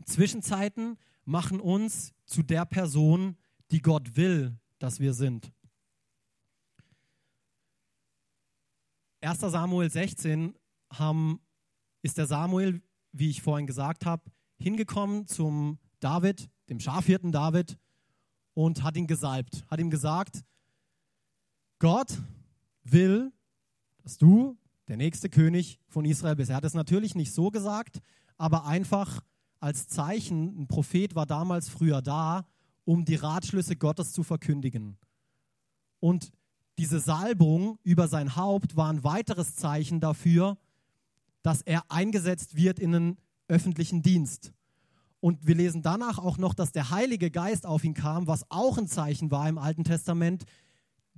[0.05, 3.37] Zwischenzeiten machen uns zu der Person,
[3.71, 5.53] die Gott will, dass wir sind.
[9.21, 9.41] 1.
[9.41, 10.55] Samuel 16
[10.93, 11.41] haben,
[12.03, 17.79] ist der Samuel, wie ich vorhin gesagt habe, hingekommen zum David, dem Schafhirten David,
[18.55, 20.45] und hat ihn gesalbt, hat ihm gesagt,
[21.79, 22.19] Gott
[22.83, 23.33] will,
[24.03, 24.58] dass du
[24.89, 26.51] der nächste König von Israel bist.
[26.51, 28.01] Er hat es natürlich nicht so gesagt,
[28.37, 29.23] aber einfach
[29.61, 32.47] als Zeichen, ein Prophet war damals früher da,
[32.85, 34.97] um die Ratschlüsse Gottes zu verkündigen.
[36.01, 36.31] Und
[36.79, 40.57] diese Salbung über sein Haupt war ein weiteres Zeichen dafür,
[41.43, 44.53] dass er eingesetzt wird in einen öffentlichen Dienst.
[45.21, 48.79] Und wir lesen danach auch noch, dass der Heilige Geist auf ihn kam, was auch
[48.79, 50.45] ein Zeichen war im Alten Testament,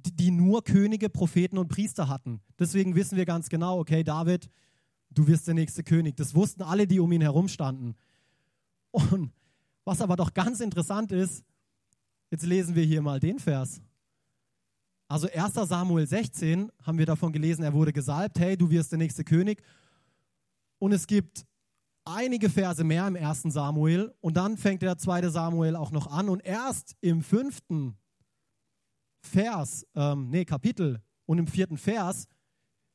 [0.02, 2.40] die nur Könige, Propheten und Priester hatten.
[2.58, 4.50] Deswegen wissen wir ganz genau, okay, David,
[5.10, 6.16] du wirst der nächste König.
[6.16, 7.94] Das wussten alle, die um ihn herum standen.
[8.90, 9.32] Und
[9.84, 11.44] was aber doch ganz interessant ist,
[12.30, 13.80] jetzt lesen wir hier mal den Vers.
[15.08, 18.98] Also 1 Samuel 16 haben wir davon gelesen, er wurde gesalbt, hey, du wirst der
[18.98, 19.62] nächste König.
[20.78, 21.44] Und es gibt
[22.04, 23.42] einige Verse mehr im 1.
[23.48, 27.96] Samuel und dann fängt der zweite Samuel auch noch an und erst im fünften
[29.20, 32.26] Vers, ähm, nee, Kapitel und im vierten Vers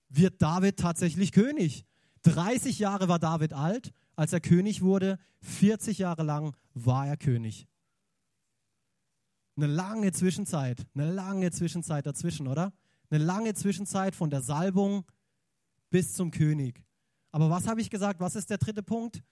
[0.09, 1.85] wird David tatsächlich König.
[2.23, 5.19] 30 Jahre war David alt, als er König wurde.
[5.41, 7.67] 40 Jahre lang war er König.
[9.57, 12.73] Eine lange Zwischenzeit, eine lange Zwischenzeit dazwischen, oder?
[13.09, 15.05] Eine lange Zwischenzeit von der Salbung
[15.89, 16.83] bis zum König.
[17.31, 18.19] Aber was habe ich gesagt?
[18.19, 19.23] Was ist der dritte Punkt?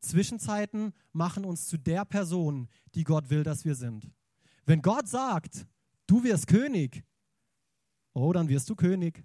[0.00, 4.10] Zwischenzeiten machen uns zu der Person, die Gott will, dass wir sind.
[4.66, 5.66] Wenn Gott sagt,
[6.10, 7.04] du wirst König,
[8.14, 9.24] oh, dann wirst du König.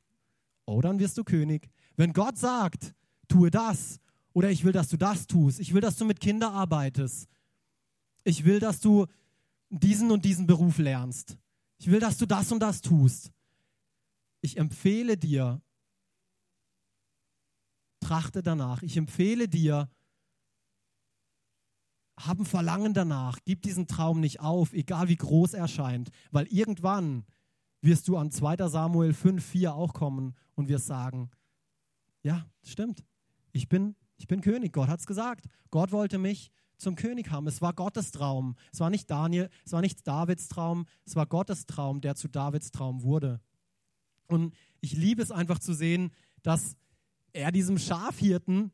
[0.68, 1.70] Oh, dann wirst du König.
[1.96, 2.94] Wenn Gott sagt,
[3.28, 4.00] tue das
[4.34, 7.28] oder ich will, dass du das tust, ich will, dass du mit Kindern arbeitest,
[8.24, 9.06] ich will, dass du
[9.70, 11.38] diesen und diesen Beruf lernst,
[11.78, 13.32] ich will, dass du das und das tust.
[14.42, 15.62] Ich empfehle dir,
[18.00, 18.84] trachte danach.
[18.84, 19.90] Ich empfehle dir,
[22.18, 23.40] hab ein Verlangen danach.
[23.46, 27.26] Gib diesen Traum nicht auf, egal wie groß er scheint, weil irgendwann
[27.82, 28.68] wirst du an 2.
[28.70, 31.30] Samuel 5, 4 auch kommen und wirst sagen,
[32.24, 33.04] ja, stimmt,
[33.52, 35.46] ich bin, ich bin König, Gott hat es gesagt.
[35.70, 37.48] Gott wollte mich zum König haben.
[37.48, 38.56] Es war Gottes Traum.
[38.74, 42.28] Es war nicht Daniel, es war nicht Davids Traum, es war Gottes Traum, der zu
[42.28, 43.40] Davids Traum wurde.
[44.28, 46.76] Und ich liebe es einfach zu sehen, dass
[47.34, 48.72] er diesem Schafhirten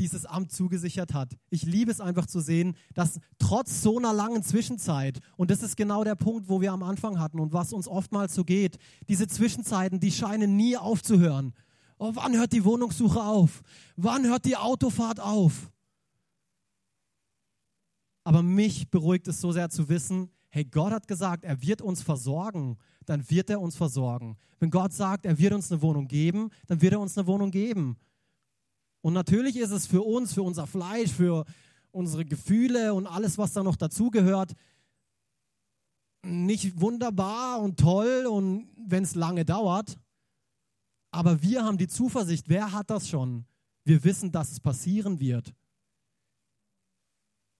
[0.00, 1.36] dieses Amt zugesichert hat.
[1.50, 5.76] Ich liebe es einfach zu sehen, dass trotz so einer langen Zwischenzeit, und das ist
[5.76, 9.28] genau der Punkt, wo wir am Anfang hatten und was uns oftmals so geht, diese
[9.28, 11.52] Zwischenzeiten, die scheinen nie aufzuhören.
[11.98, 13.62] Oh, wann hört die Wohnungssuche auf?
[13.94, 15.70] Wann hört die Autofahrt auf?
[18.24, 22.02] Aber mich beruhigt es so sehr zu wissen, hey, Gott hat gesagt, er wird uns
[22.02, 24.38] versorgen, dann wird er uns versorgen.
[24.58, 27.50] Wenn Gott sagt, er wird uns eine Wohnung geben, dann wird er uns eine Wohnung
[27.50, 27.98] geben.
[29.02, 31.44] Und natürlich ist es für uns, für unser Fleisch, für
[31.90, 34.54] unsere Gefühle und alles, was da noch dazugehört,
[36.22, 39.98] nicht wunderbar und toll und wenn es lange dauert.
[41.10, 43.46] Aber wir haben die Zuversicht, wer hat das schon?
[43.84, 45.54] Wir wissen, dass es passieren wird.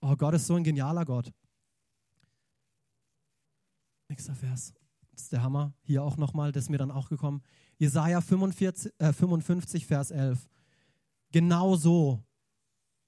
[0.03, 1.33] Oh, Gott ist so ein genialer Gott.
[4.09, 4.73] Nächster Vers.
[5.13, 5.73] Das ist der Hammer.
[5.83, 7.43] Hier auch nochmal, das ist mir dann auch gekommen.
[7.79, 10.49] Jesaja 45, äh, 55, Vers 11.
[11.31, 12.23] Genau so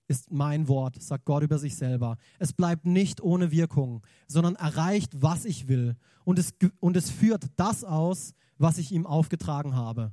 [0.09, 2.17] ist mein Wort, sagt Gott über sich selber.
[2.39, 5.97] Es bleibt nicht ohne Wirkung, sondern erreicht, was ich will.
[6.25, 10.13] Und es, und es führt das aus, was ich ihm aufgetragen habe.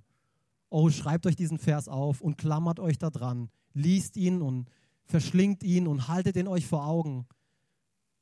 [0.69, 3.50] Oh, schreibt euch diesen Vers auf und klammert euch da dran.
[3.74, 4.69] Liest ihn und
[5.04, 7.28] verschlingt ihn und haltet ihn euch vor Augen.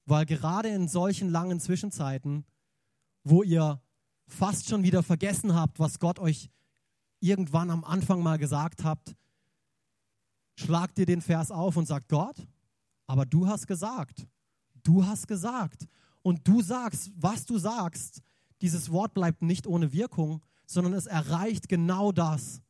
[0.06, 2.46] Weil gerade in solchen langen Zwischenzeiten,
[3.24, 3.82] wo ihr
[4.26, 6.50] fast schon wieder vergessen habt, was Gott euch
[7.20, 9.16] irgendwann am Anfang mal gesagt habt,
[10.58, 12.36] schlagt ihr den Vers auf und sagt, Gott,
[13.06, 14.28] aber du hast gesagt,
[14.84, 15.88] du hast gesagt
[16.24, 18.22] und du sagst, was du sagst,
[18.62, 22.62] dieses Wort bleibt nicht ohne Wirkung, sondern es erreicht genau das,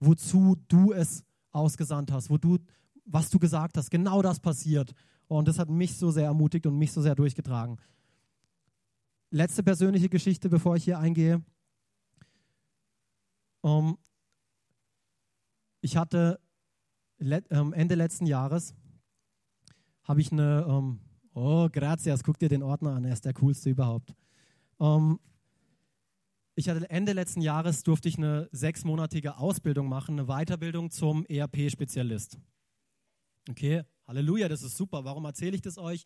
[0.00, 2.58] wozu du es ausgesandt hast, wo du,
[3.04, 4.92] was du gesagt hast, genau das passiert.
[5.28, 7.78] Und das hat mich so sehr ermutigt und mich so sehr durchgetragen.
[9.30, 11.42] Letzte persönliche Geschichte, bevor ich hier eingehe.
[13.60, 13.98] Um, ähm,
[15.80, 16.40] ich hatte
[17.20, 18.74] ähm, Ende letzten Jahres
[20.02, 21.00] habe ich eine, ähm,
[21.34, 24.14] oh, gracias, guck dir den Ordner an, er ist der coolste überhaupt.
[24.80, 25.18] Ähm,
[26.54, 32.38] ich hatte Ende letzten Jahres durfte ich eine sechsmonatige Ausbildung machen, eine Weiterbildung zum ERP-Spezialist.
[33.48, 35.04] Okay, Halleluja, das ist super.
[35.04, 36.04] Warum erzähle ich das euch?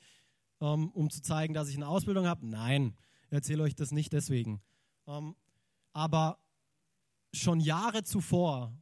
[0.60, 2.46] Ähm, um zu zeigen, dass ich eine Ausbildung habe?
[2.46, 2.94] Nein,
[3.30, 4.60] erzähle euch das nicht deswegen.
[5.06, 5.34] Ähm,
[5.92, 6.38] aber
[7.32, 8.76] schon Jahre zuvor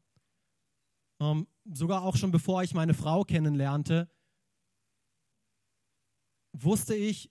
[1.21, 4.09] ähm, sogar auch schon bevor ich meine Frau kennenlernte,
[6.53, 7.31] wusste ich,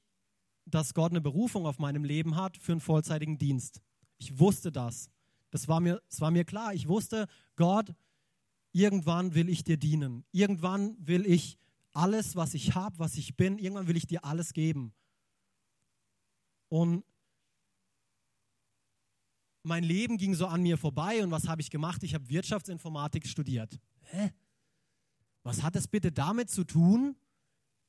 [0.66, 3.82] dass Gott eine Berufung auf meinem Leben hat für einen vollzeitigen Dienst.
[4.18, 5.10] Ich wusste das.
[5.52, 6.74] Das war mir, das war mir klar.
[6.74, 7.94] Ich wusste, Gott,
[8.72, 10.24] irgendwann will ich dir dienen.
[10.32, 11.58] Irgendwann will ich
[11.92, 14.94] alles, was ich habe, was ich bin, irgendwann will ich dir alles geben.
[16.70, 17.04] Und
[19.64, 22.04] mein Leben ging so an mir vorbei und was habe ich gemacht?
[22.04, 23.80] Ich habe Wirtschaftsinformatik studiert.
[24.12, 24.32] Hä?
[25.44, 27.16] Was hat es bitte damit zu tun,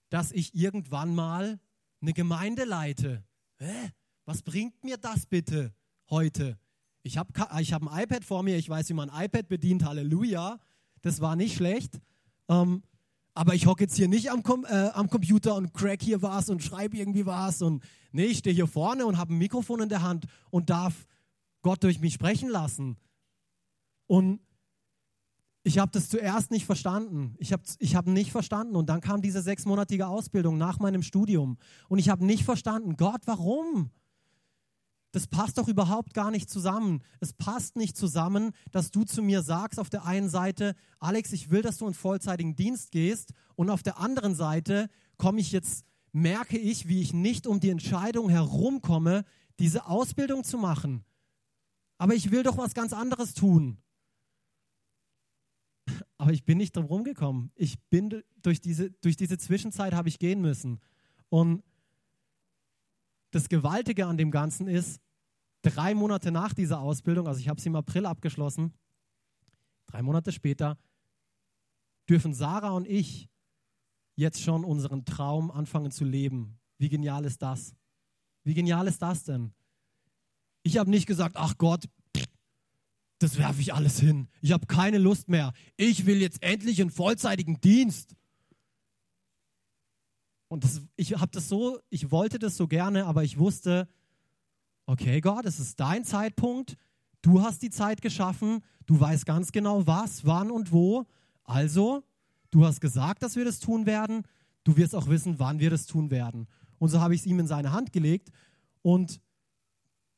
[0.08, 1.60] dass ich irgendwann mal
[2.00, 3.24] eine Gemeinde leite?
[3.56, 3.90] Hä?
[4.24, 5.74] Was bringt mir das bitte
[6.08, 6.58] heute?
[7.02, 9.84] Ich habe ich hab ein iPad vor mir, ich weiß, wie man ein iPad bedient,
[9.84, 10.58] Halleluja.
[11.02, 11.98] Das war nicht schlecht.
[12.48, 12.82] Ähm,
[13.32, 16.50] aber ich hocke jetzt hier nicht am, Com äh, am Computer und crack hier was
[16.50, 17.62] und schreibe irgendwie was.
[17.62, 21.06] Und nee, ich stehe hier vorne und habe ein Mikrofon in der Hand und darf
[21.62, 22.98] Gott durch mich sprechen lassen.
[24.06, 24.40] Und
[25.62, 27.34] ich habe das zuerst nicht verstanden.
[27.38, 28.76] Ich habe ich hab nicht verstanden.
[28.76, 31.58] Und dann kam diese sechsmonatige Ausbildung nach meinem Studium.
[31.88, 33.90] Und ich habe nicht verstanden, Gott, warum?
[35.12, 37.02] Das passt doch überhaupt gar nicht zusammen.
[37.18, 41.50] Es passt nicht zusammen, dass du zu mir sagst auf der einen Seite, Alex, ich
[41.50, 43.32] will, dass du in vollzeitigen Dienst gehst.
[43.54, 44.88] Und auf der anderen Seite
[45.18, 49.24] komme ich jetzt, merke ich, wie ich nicht um die Entscheidung herumkomme,
[49.58, 51.04] diese Ausbildung zu machen.
[51.98, 53.76] Aber ich will doch was ganz anderes tun.
[56.20, 57.50] Aber ich bin nicht drum rumgekommen.
[57.54, 60.78] Ich bin durch diese, durch diese Zwischenzeit habe ich gehen müssen.
[61.30, 61.62] Und
[63.30, 65.00] das Gewaltige an dem Ganzen ist,
[65.62, 68.74] drei Monate nach dieser Ausbildung, also ich habe sie im April abgeschlossen,
[69.86, 70.76] drei Monate später,
[72.06, 73.30] dürfen Sarah und ich
[74.14, 76.58] jetzt schon unseren Traum anfangen zu leben.
[76.76, 77.74] Wie genial ist das?
[78.44, 79.54] Wie genial ist das denn?
[80.64, 81.86] Ich habe nicht gesagt, ach Gott,
[83.20, 84.28] das werfe ich alles hin.
[84.40, 85.52] Ich habe keine Lust mehr.
[85.76, 88.16] Ich will jetzt endlich einen vollzeitigen Dienst.
[90.48, 93.88] Und das, ich habe das so, ich wollte das so gerne, aber ich wusste,
[94.86, 96.78] okay, Gott, es ist dein Zeitpunkt.
[97.20, 98.64] Du hast die Zeit geschaffen.
[98.86, 101.04] Du weißt ganz genau, was, wann und wo.
[101.44, 102.02] Also,
[102.50, 104.22] du hast gesagt, dass wir das tun werden.
[104.64, 106.48] Du wirst auch wissen, wann wir das tun werden.
[106.78, 108.32] Und so habe ich es ihm in seine Hand gelegt.
[108.80, 109.20] Und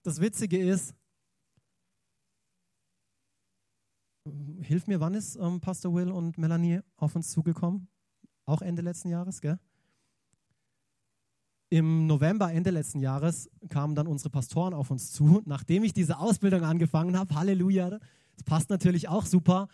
[0.04, 0.94] das Witzige ist,
[4.60, 7.88] hilf mir, wann ist ähm, Pastor Will und Melanie auf uns zugekommen?
[8.44, 9.58] Auch Ende letzten Jahres, gell?
[11.70, 16.18] Im November, Ende letzten Jahres, kamen dann unsere Pastoren auf uns zu, nachdem ich diese
[16.18, 17.34] Ausbildung angefangen habe.
[17.34, 19.68] Halleluja, das passt natürlich auch super.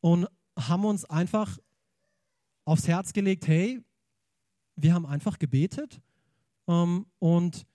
[0.00, 1.58] Und haben uns einfach
[2.64, 3.80] aufs Herz gelegt, hey,
[4.76, 6.00] wir haben einfach gebetet
[6.68, 7.66] ähm, und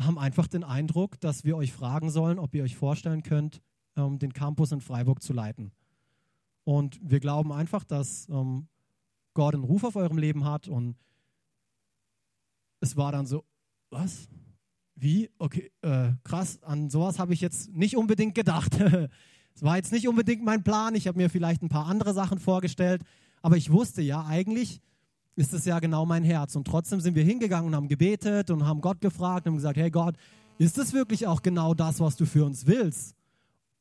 [0.00, 3.62] haben einfach den Eindruck, dass wir euch fragen sollen, ob ihr euch vorstellen könnt,
[3.96, 5.72] ähm, den Campus in Freiburg zu leiten.
[6.64, 8.68] Und wir glauben einfach, dass ähm,
[9.34, 10.68] Gott einen Ruf auf eurem Leben hat.
[10.68, 10.96] Und
[12.80, 13.44] es war dann so,
[13.90, 14.28] was?
[14.94, 15.30] Wie?
[15.38, 18.76] Okay, äh, krass, an sowas habe ich jetzt nicht unbedingt gedacht.
[19.56, 20.96] Es war jetzt nicht unbedingt mein Plan.
[20.96, 23.02] Ich habe mir vielleicht ein paar andere Sachen vorgestellt.
[23.40, 24.80] Aber ich wusste ja, eigentlich
[25.36, 26.56] ist es ja genau mein Herz.
[26.56, 29.76] Und trotzdem sind wir hingegangen und haben gebetet und haben Gott gefragt und haben gesagt,
[29.76, 30.16] hey Gott,
[30.58, 33.14] ist es wirklich auch genau das, was du für uns willst?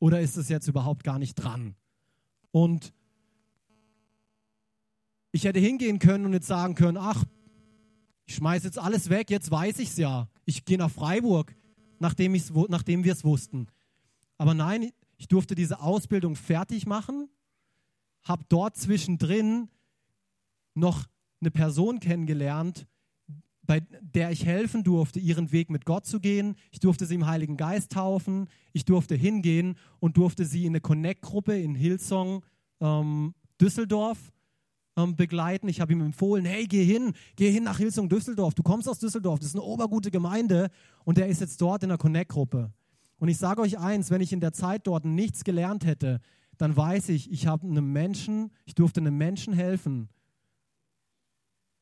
[0.04, 1.76] Oder ist es jetzt überhaupt gar nicht dran?
[2.52, 2.94] Und
[5.32, 7.24] ich hätte hingehen können und jetzt sagen können, ach,
[8.26, 10.28] ich schmeiße jetzt alles weg, jetzt weiß ich es ja.
[10.44, 11.56] Ich gehe nach Freiburg,
[12.00, 12.38] nachdem,
[12.68, 13.68] nachdem wir es wussten.
[14.38, 17.30] Aber nein, ich durfte diese Ausbildung fertig machen,
[18.24, 19.70] habe dort zwischendrin
[20.74, 21.06] noch
[21.40, 22.88] eine Person kennengelernt,
[23.66, 26.56] bei der ich helfen durfte, ihren Weg mit Gott zu gehen.
[26.72, 28.48] Ich durfte sie im Heiligen Geist taufen.
[28.74, 32.44] Ich durfte hingehen und durfte sie in eine Connect-Gruppe in Hillsong
[32.82, 34.34] ähm, Düsseldorf
[34.98, 35.70] ähm, begleiten.
[35.70, 38.54] Ich habe ihm empfohlen, hey, geh hin, geh hin nach Hillsong Düsseldorf.
[38.54, 40.70] Du kommst aus Düsseldorf, das ist eine obergute Gemeinde
[41.06, 42.72] und der ist jetzt dort in der Connect-Gruppe.
[43.18, 46.20] Und ich sage euch eins, wenn ich in der Zeit dort nichts gelernt hätte,
[46.58, 50.10] dann weiß ich, ich habe einem Menschen, ich durfte einem Menschen helfen,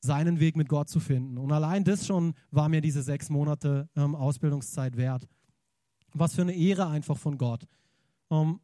[0.02, 1.38] seinen Weg mit Gott zu finden.
[1.38, 5.28] Und allein das schon war mir diese sechs Monate ähm, Ausbildungszeit wert.
[6.14, 7.66] Was für eine Ehre einfach von Gott.
[8.32, 8.60] Ähm,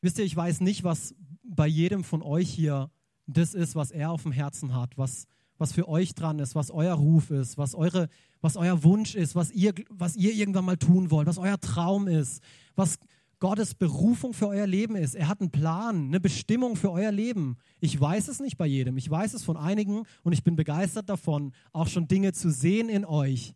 [0.00, 1.14] wisst ihr, ich weiß nicht, was
[1.44, 2.90] bei jedem von euch hier
[3.26, 5.26] das ist, was er auf dem Herzen hat, was,
[5.58, 8.08] was für euch dran ist, was euer Ruf ist, was, eure,
[8.40, 12.08] was euer Wunsch ist, was ihr, was ihr irgendwann mal tun wollt, was euer Traum
[12.08, 12.42] ist,
[12.74, 12.98] was,
[13.40, 15.14] Gottes Berufung für euer Leben ist.
[15.14, 17.56] Er hat einen Plan, eine Bestimmung für euer Leben.
[17.80, 18.96] Ich weiß es nicht bei jedem.
[18.96, 22.88] Ich weiß es von einigen und ich bin begeistert davon, auch schon Dinge zu sehen
[22.88, 23.54] in euch,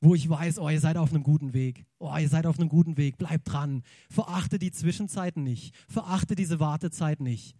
[0.00, 1.86] wo ich weiß, oh, ihr seid auf einem guten Weg.
[1.98, 3.18] Oh, ihr seid auf einem guten Weg.
[3.18, 3.82] Bleibt dran.
[4.10, 5.74] Verachte die Zwischenzeiten nicht.
[5.88, 7.56] Verachte diese Wartezeit nicht.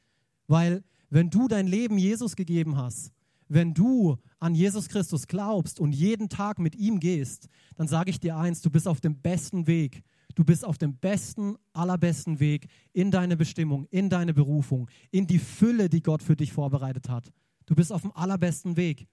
[0.49, 3.13] Weil wenn du dein Leben Jesus gegeben hast,
[3.49, 8.21] wenn du an Jesus Christus glaubst und jeden Tag mit ihm gehst, dann sage ich
[8.21, 10.03] dir eins, du bist auf dem besten Weg
[10.39, 15.41] Du bist auf dem besten, allerbesten Weg in deine Bestimmung, in deine Berufung, in die
[15.41, 17.33] Fülle, die Gott für dich vorbereitet hat.
[17.67, 19.09] Du bist auf dem allerbesten Weg.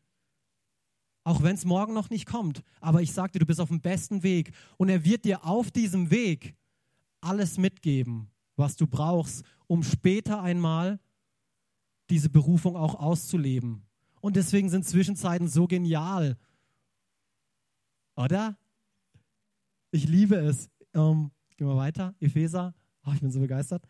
[1.23, 2.61] Auch wenn es morgen noch nicht kommt.
[2.79, 4.51] Aber ich sage dir, du bist auf dem besten Weg.
[4.77, 6.55] Und er wird dir auf diesem Weg
[7.21, 10.99] alles mitgeben, was du brauchst, um später einmal
[12.11, 13.84] diese Berufung auch auszuleben.
[14.25, 16.35] Und deswegen sind Zwischenzeiten so genial.
[18.15, 18.57] Oder?
[19.91, 20.71] Ich liebe es.
[20.95, 22.15] Ähm, gehen wir weiter.
[22.19, 22.73] Epheser.
[23.05, 23.87] Oh, ich bin so begeistert.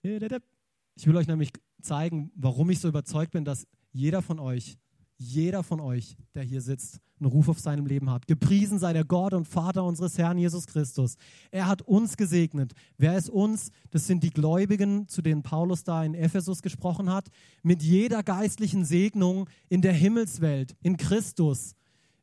[0.00, 1.52] Ich will euch nämlich
[1.82, 4.78] zeigen, warum ich so überzeugt bin, dass jeder von euch
[5.16, 8.26] jeder von euch, der hier sitzt, einen Ruf auf seinem Leben hat.
[8.26, 11.16] Gepriesen sei der Gott und Vater unseres Herrn Jesus Christus.
[11.50, 12.72] Er hat uns gesegnet.
[12.98, 13.70] Wer ist uns?
[13.90, 17.28] Das sind die Gläubigen, zu denen Paulus da in Ephesus gesprochen hat,
[17.62, 21.74] mit jeder geistlichen Segnung in der Himmelswelt, in Christus,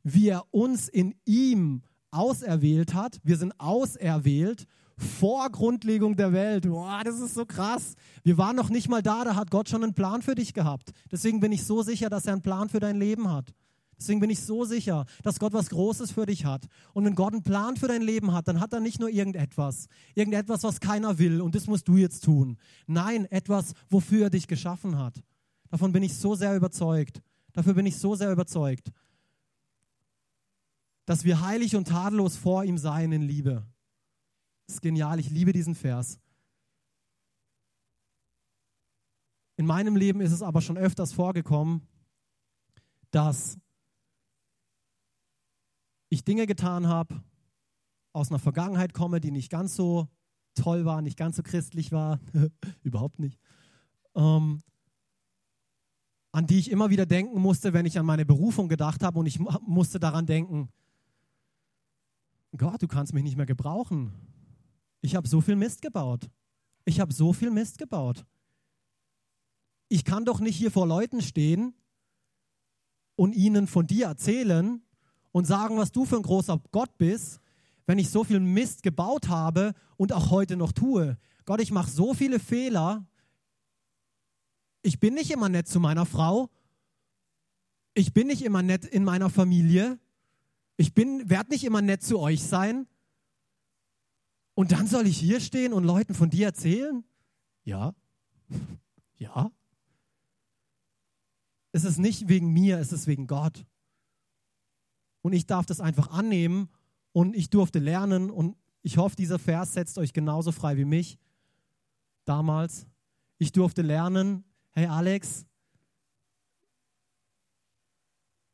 [0.03, 3.19] wie er uns in ihm auserwählt hat.
[3.23, 4.67] Wir sind auserwählt
[5.01, 6.67] vor Grundlegung der Welt.
[6.67, 7.95] Boah, das ist so krass.
[8.23, 10.91] Wir waren noch nicht mal da, da hat Gott schon einen Plan für dich gehabt.
[11.11, 13.53] Deswegen bin ich so sicher, dass er einen Plan für dein Leben hat.
[14.01, 16.65] Deswegen bin ich so sicher, dass Gott was Großes für dich hat.
[16.93, 19.87] Und wenn Gott einen Plan für dein Leben hat, dann hat er nicht nur irgendetwas,
[20.15, 22.57] irgendetwas, was keiner will und das musst du jetzt tun.
[22.87, 25.21] Nein, etwas, wofür er dich geschaffen hat.
[25.69, 27.21] Davon bin ich so sehr überzeugt.
[27.53, 28.91] Dafür bin ich so sehr überzeugt,
[31.05, 33.67] dass wir heilig und tadellos vor ihm seien in Liebe.
[34.71, 36.17] Das ist genial, ich liebe diesen Vers.
[39.57, 41.85] In meinem Leben ist es aber schon öfters vorgekommen,
[43.11, 43.57] dass
[46.07, 47.21] ich Dinge getan habe,
[48.13, 50.07] aus einer Vergangenheit komme, die nicht ganz so
[50.55, 52.21] toll war, nicht ganz so christlich war,
[52.81, 53.41] überhaupt nicht,
[54.15, 54.61] ähm,
[56.31, 59.25] an die ich immer wieder denken musste, wenn ich an meine Berufung gedacht habe und
[59.25, 60.69] ich musste daran denken,
[62.55, 64.30] Gott, du kannst mich nicht mehr gebrauchen.
[65.01, 66.29] Ich habe so viel Mist gebaut.
[66.85, 68.25] Ich habe so viel Mist gebaut.
[69.89, 71.73] Ich kann doch nicht hier vor Leuten stehen
[73.15, 74.81] und ihnen von dir erzählen
[75.31, 77.41] und sagen, was du für ein großer Gott bist,
[77.85, 81.17] wenn ich so viel Mist gebaut habe und auch heute noch tue.
[81.45, 83.05] Gott, ich mache so viele Fehler.
[84.81, 86.49] Ich bin nicht immer nett zu meiner Frau.
[87.93, 89.99] Ich bin nicht immer nett in meiner Familie.
[90.77, 92.87] Ich werde nicht immer nett zu euch sein.
[94.53, 97.03] Und dann soll ich hier stehen und Leuten von dir erzählen?
[97.63, 97.93] Ja.
[99.17, 99.51] Ja.
[101.73, 103.67] Es ist nicht wegen mir, es ist wegen Gott.
[105.21, 106.69] Und ich darf das einfach annehmen
[107.13, 111.19] und ich durfte lernen und ich hoffe, dieser Vers setzt euch genauso frei wie mich
[112.25, 112.87] damals.
[113.37, 115.45] Ich durfte lernen, hey Alex,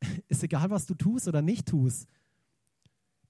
[0.27, 2.07] ist egal, was du tust oder nicht tust.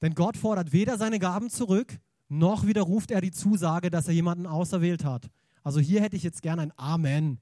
[0.01, 1.99] Denn Gott fordert weder seine Gaben zurück,
[2.29, 5.29] noch widerruft er die Zusage, dass er jemanden auserwählt hat.
[5.63, 7.39] Also hier hätte ich jetzt gern ein Amen.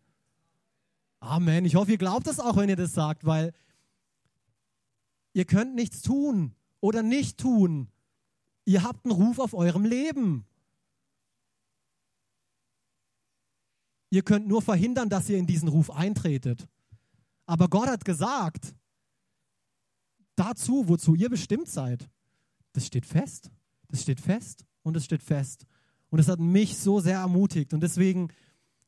[1.19, 1.65] Amen.
[1.65, 3.53] Ich hoffe, ihr glaubt es auch, wenn ihr das sagt, weil
[5.33, 7.89] ihr könnt nichts tun oder nicht tun.
[8.65, 10.45] Ihr habt einen Ruf auf eurem Leben.
[14.11, 16.67] Ihr könnt nur verhindern, dass ihr in diesen Ruf eintretet.
[17.47, 18.75] Aber Gott hat gesagt,
[20.35, 22.09] dazu, wozu ihr bestimmt seid,
[22.73, 23.51] das steht fest.
[23.87, 25.65] Das steht fest und es steht fest.
[26.09, 27.73] Und es hat mich so sehr ermutigt.
[27.73, 28.29] Und deswegen,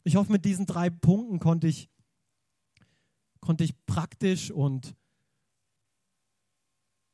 [0.04, 1.90] ich hoffe, mit diesen drei Punkten konnte ich,
[3.42, 4.96] konnte ich praktisch und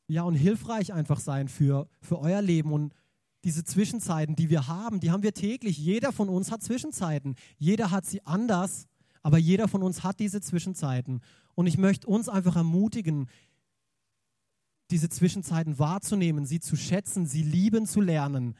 [0.06, 2.94] ja und hilfreich einfach sein für, für euer Leben und
[3.42, 5.78] diese Zwischenzeiten, die wir haben, die haben wir täglich.
[5.78, 7.36] Jeder von uns hat Zwischenzeiten.
[7.56, 8.86] Jeder hat sie anders,
[9.22, 11.22] aber jeder von uns hat diese Zwischenzeiten.
[11.54, 13.28] Und ich möchte uns einfach ermutigen,
[14.90, 18.54] diese Zwischenzeiten wahrzunehmen, sie zu schätzen, sie lieben zu lernen,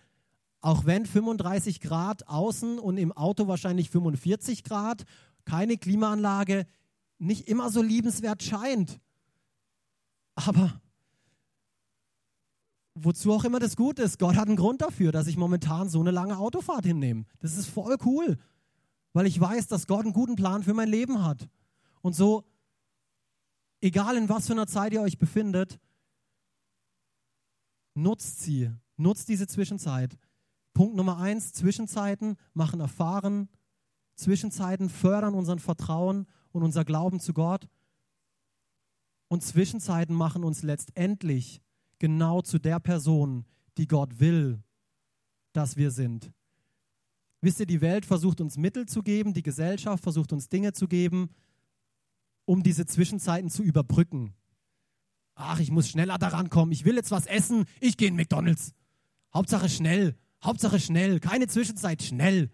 [0.65, 5.05] auch wenn 35 Grad außen und im Auto wahrscheinlich 45 Grad,
[5.45, 6.67] keine Klimaanlage,
[7.19, 8.99] nicht immer so liebenswert scheint.
[10.35, 10.81] Aber
[12.95, 16.01] wozu auch immer das gut ist, Gott hat einen Grund dafür, dass ich momentan so
[16.01, 17.27] eine lange Autofahrt hinnehme.
[17.41, 18.39] Das ist voll cool,
[19.13, 21.47] weil ich weiß, dass Gott einen guten Plan für mein Leben hat.
[22.01, 22.43] Und so,
[23.83, 25.79] egal in was für einer Zeit ihr euch befindet,
[27.93, 30.17] nutzt sie, nutzt diese Zwischenzeit.
[30.75, 33.49] Punkt Nummer eins, Zwischenzeiten machen erfahren.
[34.17, 37.69] Zwischenzeiten fördern unseren Vertrauen und unser Glauben zu Gott.
[39.29, 41.63] Und Zwischenzeiten machen uns letztendlich
[41.99, 43.47] genau zu der Person,
[43.79, 44.63] die Gott will,
[45.53, 46.33] dass wir sind.
[47.41, 50.89] Wisst ihr, die Welt versucht uns Mittel zu geben, die Gesellschaft versucht uns Dinge zu
[50.89, 51.31] geben,
[52.47, 54.35] um diese Zwischenzeiten zu überbrücken.
[55.35, 58.73] Ach, ich muss schneller daran kommen, ich will jetzt was essen, ich gehe in McDonald's.
[59.33, 60.17] Hauptsache schnell.
[60.45, 62.51] Hauptsache schnell, keine Zwischenzeit, schnell.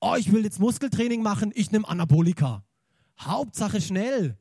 [0.00, 2.64] Oh, ich will jetzt Muskeltraining machen, ich nehme Anabolika.
[3.20, 4.36] Hauptsache schnell.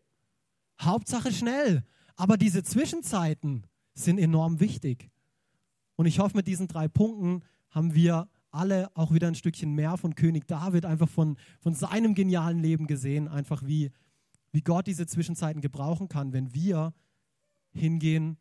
[0.81, 1.83] Hauptsache schnell.
[2.15, 5.11] Aber diese Zwischenzeiten sind enorm wichtig.
[5.95, 9.97] Und ich hoffe, mit diesen drei Punkten haben wir alle auch wieder ein Stückchen mehr
[9.97, 13.91] von König David, einfach von, von seinem genialen Leben gesehen, einfach wie,
[14.51, 16.93] wie Gott diese Zwischenzeiten gebrauchen kann, wenn wir
[17.71, 18.37] hingehen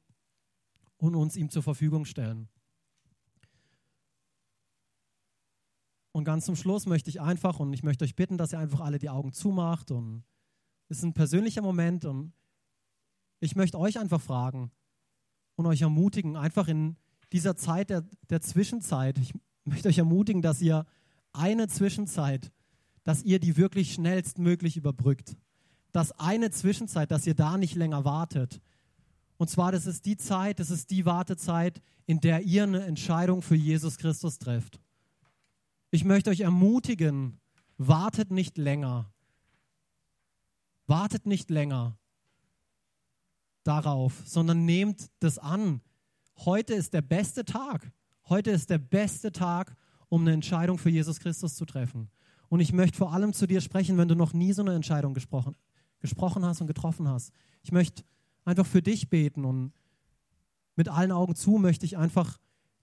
[0.96, 2.48] und uns ihm zur Verfügung stellen.
[6.12, 8.80] Und ganz zum Schluss möchte ich einfach, und ich möchte euch bitten, dass ihr einfach
[8.80, 9.90] alle die Augen zumacht.
[9.90, 10.24] Und
[10.88, 12.34] es ist ein persönlicher Moment und
[13.40, 14.70] ich möchte euch einfach fragen
[15.56, 16.96] und euch ermutigen, einfach in
[17.32, 19.32] dieser Zeit der, der Zwischenzeit, ich
[19.64, 20.84] möchte euch ermutigen, dass ihr
[21.32, 22.52] eine Zwischenzeit,
[23.04, 25.36] dass ihr die wirklich schnellstmöglich überbrückt.
[25.92, 28.60] Dass eine Zwischenzeit, dass ihr da nicht länger wartet.
[29.38, 33.42] Und zwar, das ist die Zeit, das ist die Wartezeit, in der ihr eine Entscheidung
[33.42, 34.81] für Jesus Christus trefft.
[35.95, 37.38] Ich möchte euch ermutigen,
[37.76, 39.12] wartet nicht länger.
[40.86, 41.99] Wartet nicht länger
[43.62, 45.82] darauf, sondern nehmt das an.
[46.38, 47.93] Heute ist der beste Tag.
[48.30, 49.76] Heute ist der beste Tag,
[50.09, 52.11] um eine Entscheidung für Jesus Christus zu treffen.
[52.49, 55.12] Und ich möchte vor allem zu dir sprechen, wenn du noch nie so eine Entscheidung
[55.12, 55.57] gesprochen,
[56.01, 57.32] gesprochen hast und getroffen hast.
[57.62, 58.03] Ich möchte
[58.47, 59.74] einfach für dich beten und
[60.74, 62.38] mit allen Augen zu möchte ich einfach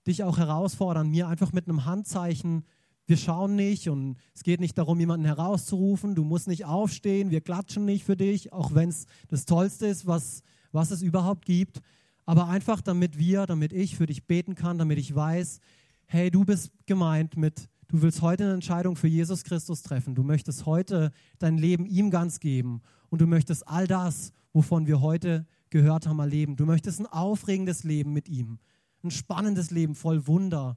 [0.06, 2.64] dich auch herausfordern, mir einfach mit einem Handzeichen,
[3.10, 7.40] wir schauen nicht und es geht nicht darum, jemanden herauszurufen, du musst nicht aufstehen, wir
[7.40, 11.80] klatschen nicht für dich, auch wenn es das Tollste ist, was, was es überhaupt gibt,
[12.24, 15.58] aber einfach damit wir, damit ich für dich beten kann, damit ich weiß,
[16.06, 20.22] hey, du bist gemeint mit, du willst heute eine Entscheidung für Jesus Christus treffen, du
[20.22, 25.48] möchtest heute dein Leben ihm ganz geben und du möchtest all das, wovon wir heute
[25.70, 26.54] gehört haben, erleben.
[26.54, 28.60] Du möchtest ein aufregendes Leben mit ihm,
[29.02, 30.76] ein spannendes Leben voll Wunder,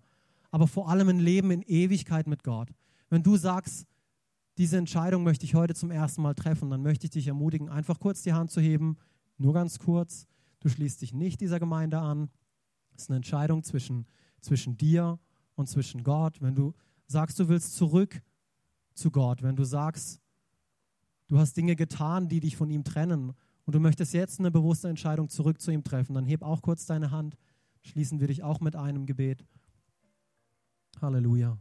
[0.54, 2.70] aber vor allem ein Leben in Ewigkeit mit Gott.
[3.10, 3.88] Wenn du sagst,
[4.60, 8.00] diese Entscheidung möchte ich heute zum ersten Mal treffen, dann möchte ich dich ermutigen, einfach
[8.00, 8.98] kurz die Hand zu heben,
[9.40, 10.28] nur ganz kurz.
[10.60, 12.30] Du schließt dich nicht dieser Gemeinde an.
[12.96, 14.06] Es ist eine Entscheidung zwischen,
[14.42, 15.18] zwischen dir
[15.56, 16.40] und zwischen Gott.
[16.40, 16.74] Wenn du
[17.08, 18.22] sagst, du willst zurück
[18.94, 20.22] zu Gott, wenn du sagst,
[21.30, 23.34] du hast Dinge getan, die dich von ihm trennen
[23.66, 26.86] und du möchtest jetzt eine bewusste Entscheidung zurück zu ihm treffen, dann heb auch kurz
[26.86, 27.38] deine Hand.
[27.82, 29.44] Schließen wir dich auch mit einem Gebet.
[31.04, 31.58] Halleluja.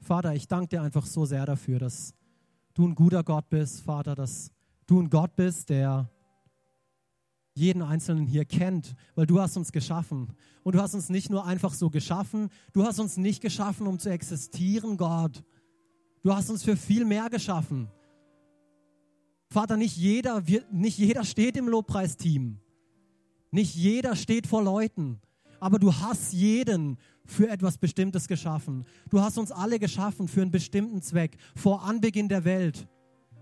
[0.00, 2.14] Vater, ich danke dir einfach so sehr dafür, dass
[2.74, 4.50] du ein guter Gott bist, Vater, dass
[4.86, 6.10] du ein Gott bist, der
[7.54, 10.28] jeden Einzelnen hier kennt, weil du hast uns geschaffen.
[10.62, 13.98] Und du hast uns nicht nur einfach so geschaffen, du hast uns nicht geschaffen, um
[13.98, 15.42] zu existieren, Gott.
[16.22, 17.88] Du hast uns für viel mehr geschaffen.
[19.48, 22.58] Vater, nicht jeder, nicht jeder steht im Lobpreisteam.
[23.52, 25.20] Nicht jeder steht vor Leuten.
[25.60, 28.84] Aber du hast jeden für etwas Bestimmtes geschaffen.
[29.10, 32.88] Du hast uns alle geschaffen für einen bestimmten Zweck, vor Anbeginn der Welt.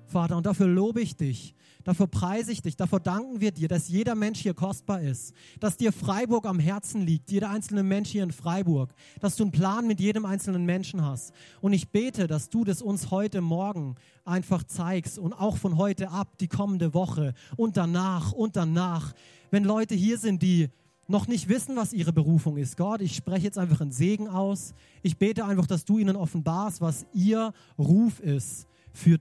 [0.06, 1.54] Vater, und dafür lobe ich dich.
[1.82, 5.76] Dafür preise ich dich, dafür danken wir dir, dass jeder Mensch hier kostbar ist, dass
[5.76, 9.86] dir Freiburg am Herzen liegt, jeder einzelne Mensch hier in Freiburg, dass du einen Plan
[9.86, 11.34] mit jedem einzelnen Menschen hast.
[11.60, 16.10] Und ich bete, dass du das uns heute Morgen einfach zeigst und auch von heute
[16.10, 19.12] ab, die kommende Woche und danach und danach.
[19.50, 20.70] Wenn Leute hier sind, die
[21.06, 22.76] noch nicht wissen, was ihre Berufung ist.
[22.76, 24.74] Gott, ich spreche jetzt einfach einen Segen aus.
[25.02, 29.18] Ich bete einfach, dass du ihnen offenbarst, was ihr Ruf ist für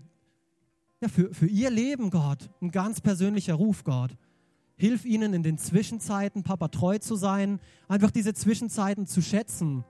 [1.04, 4.16] ja, für, für ihr Leben, Gott, ein ganz persönlicher Ruf, Gott.
[4.78, 7.60] Hilf ihnen in den Zwischenzeiten, Papa, treu zu sein,
[7.90, 9.84] einfach diese Zwischenzeiten zu schätzen,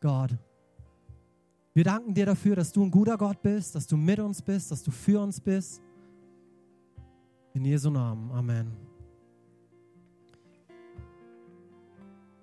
[0.00, 0.36] Gott.
[1.74, 4.72] Wir danken dir dafür, dass du ein guter Gott bist, dass du mit uns bist,
[4.72, 5.80] dass du für uns bist.
[7.54, 8.32] In Jesu Namen.
[8.32, 8.87] Amen.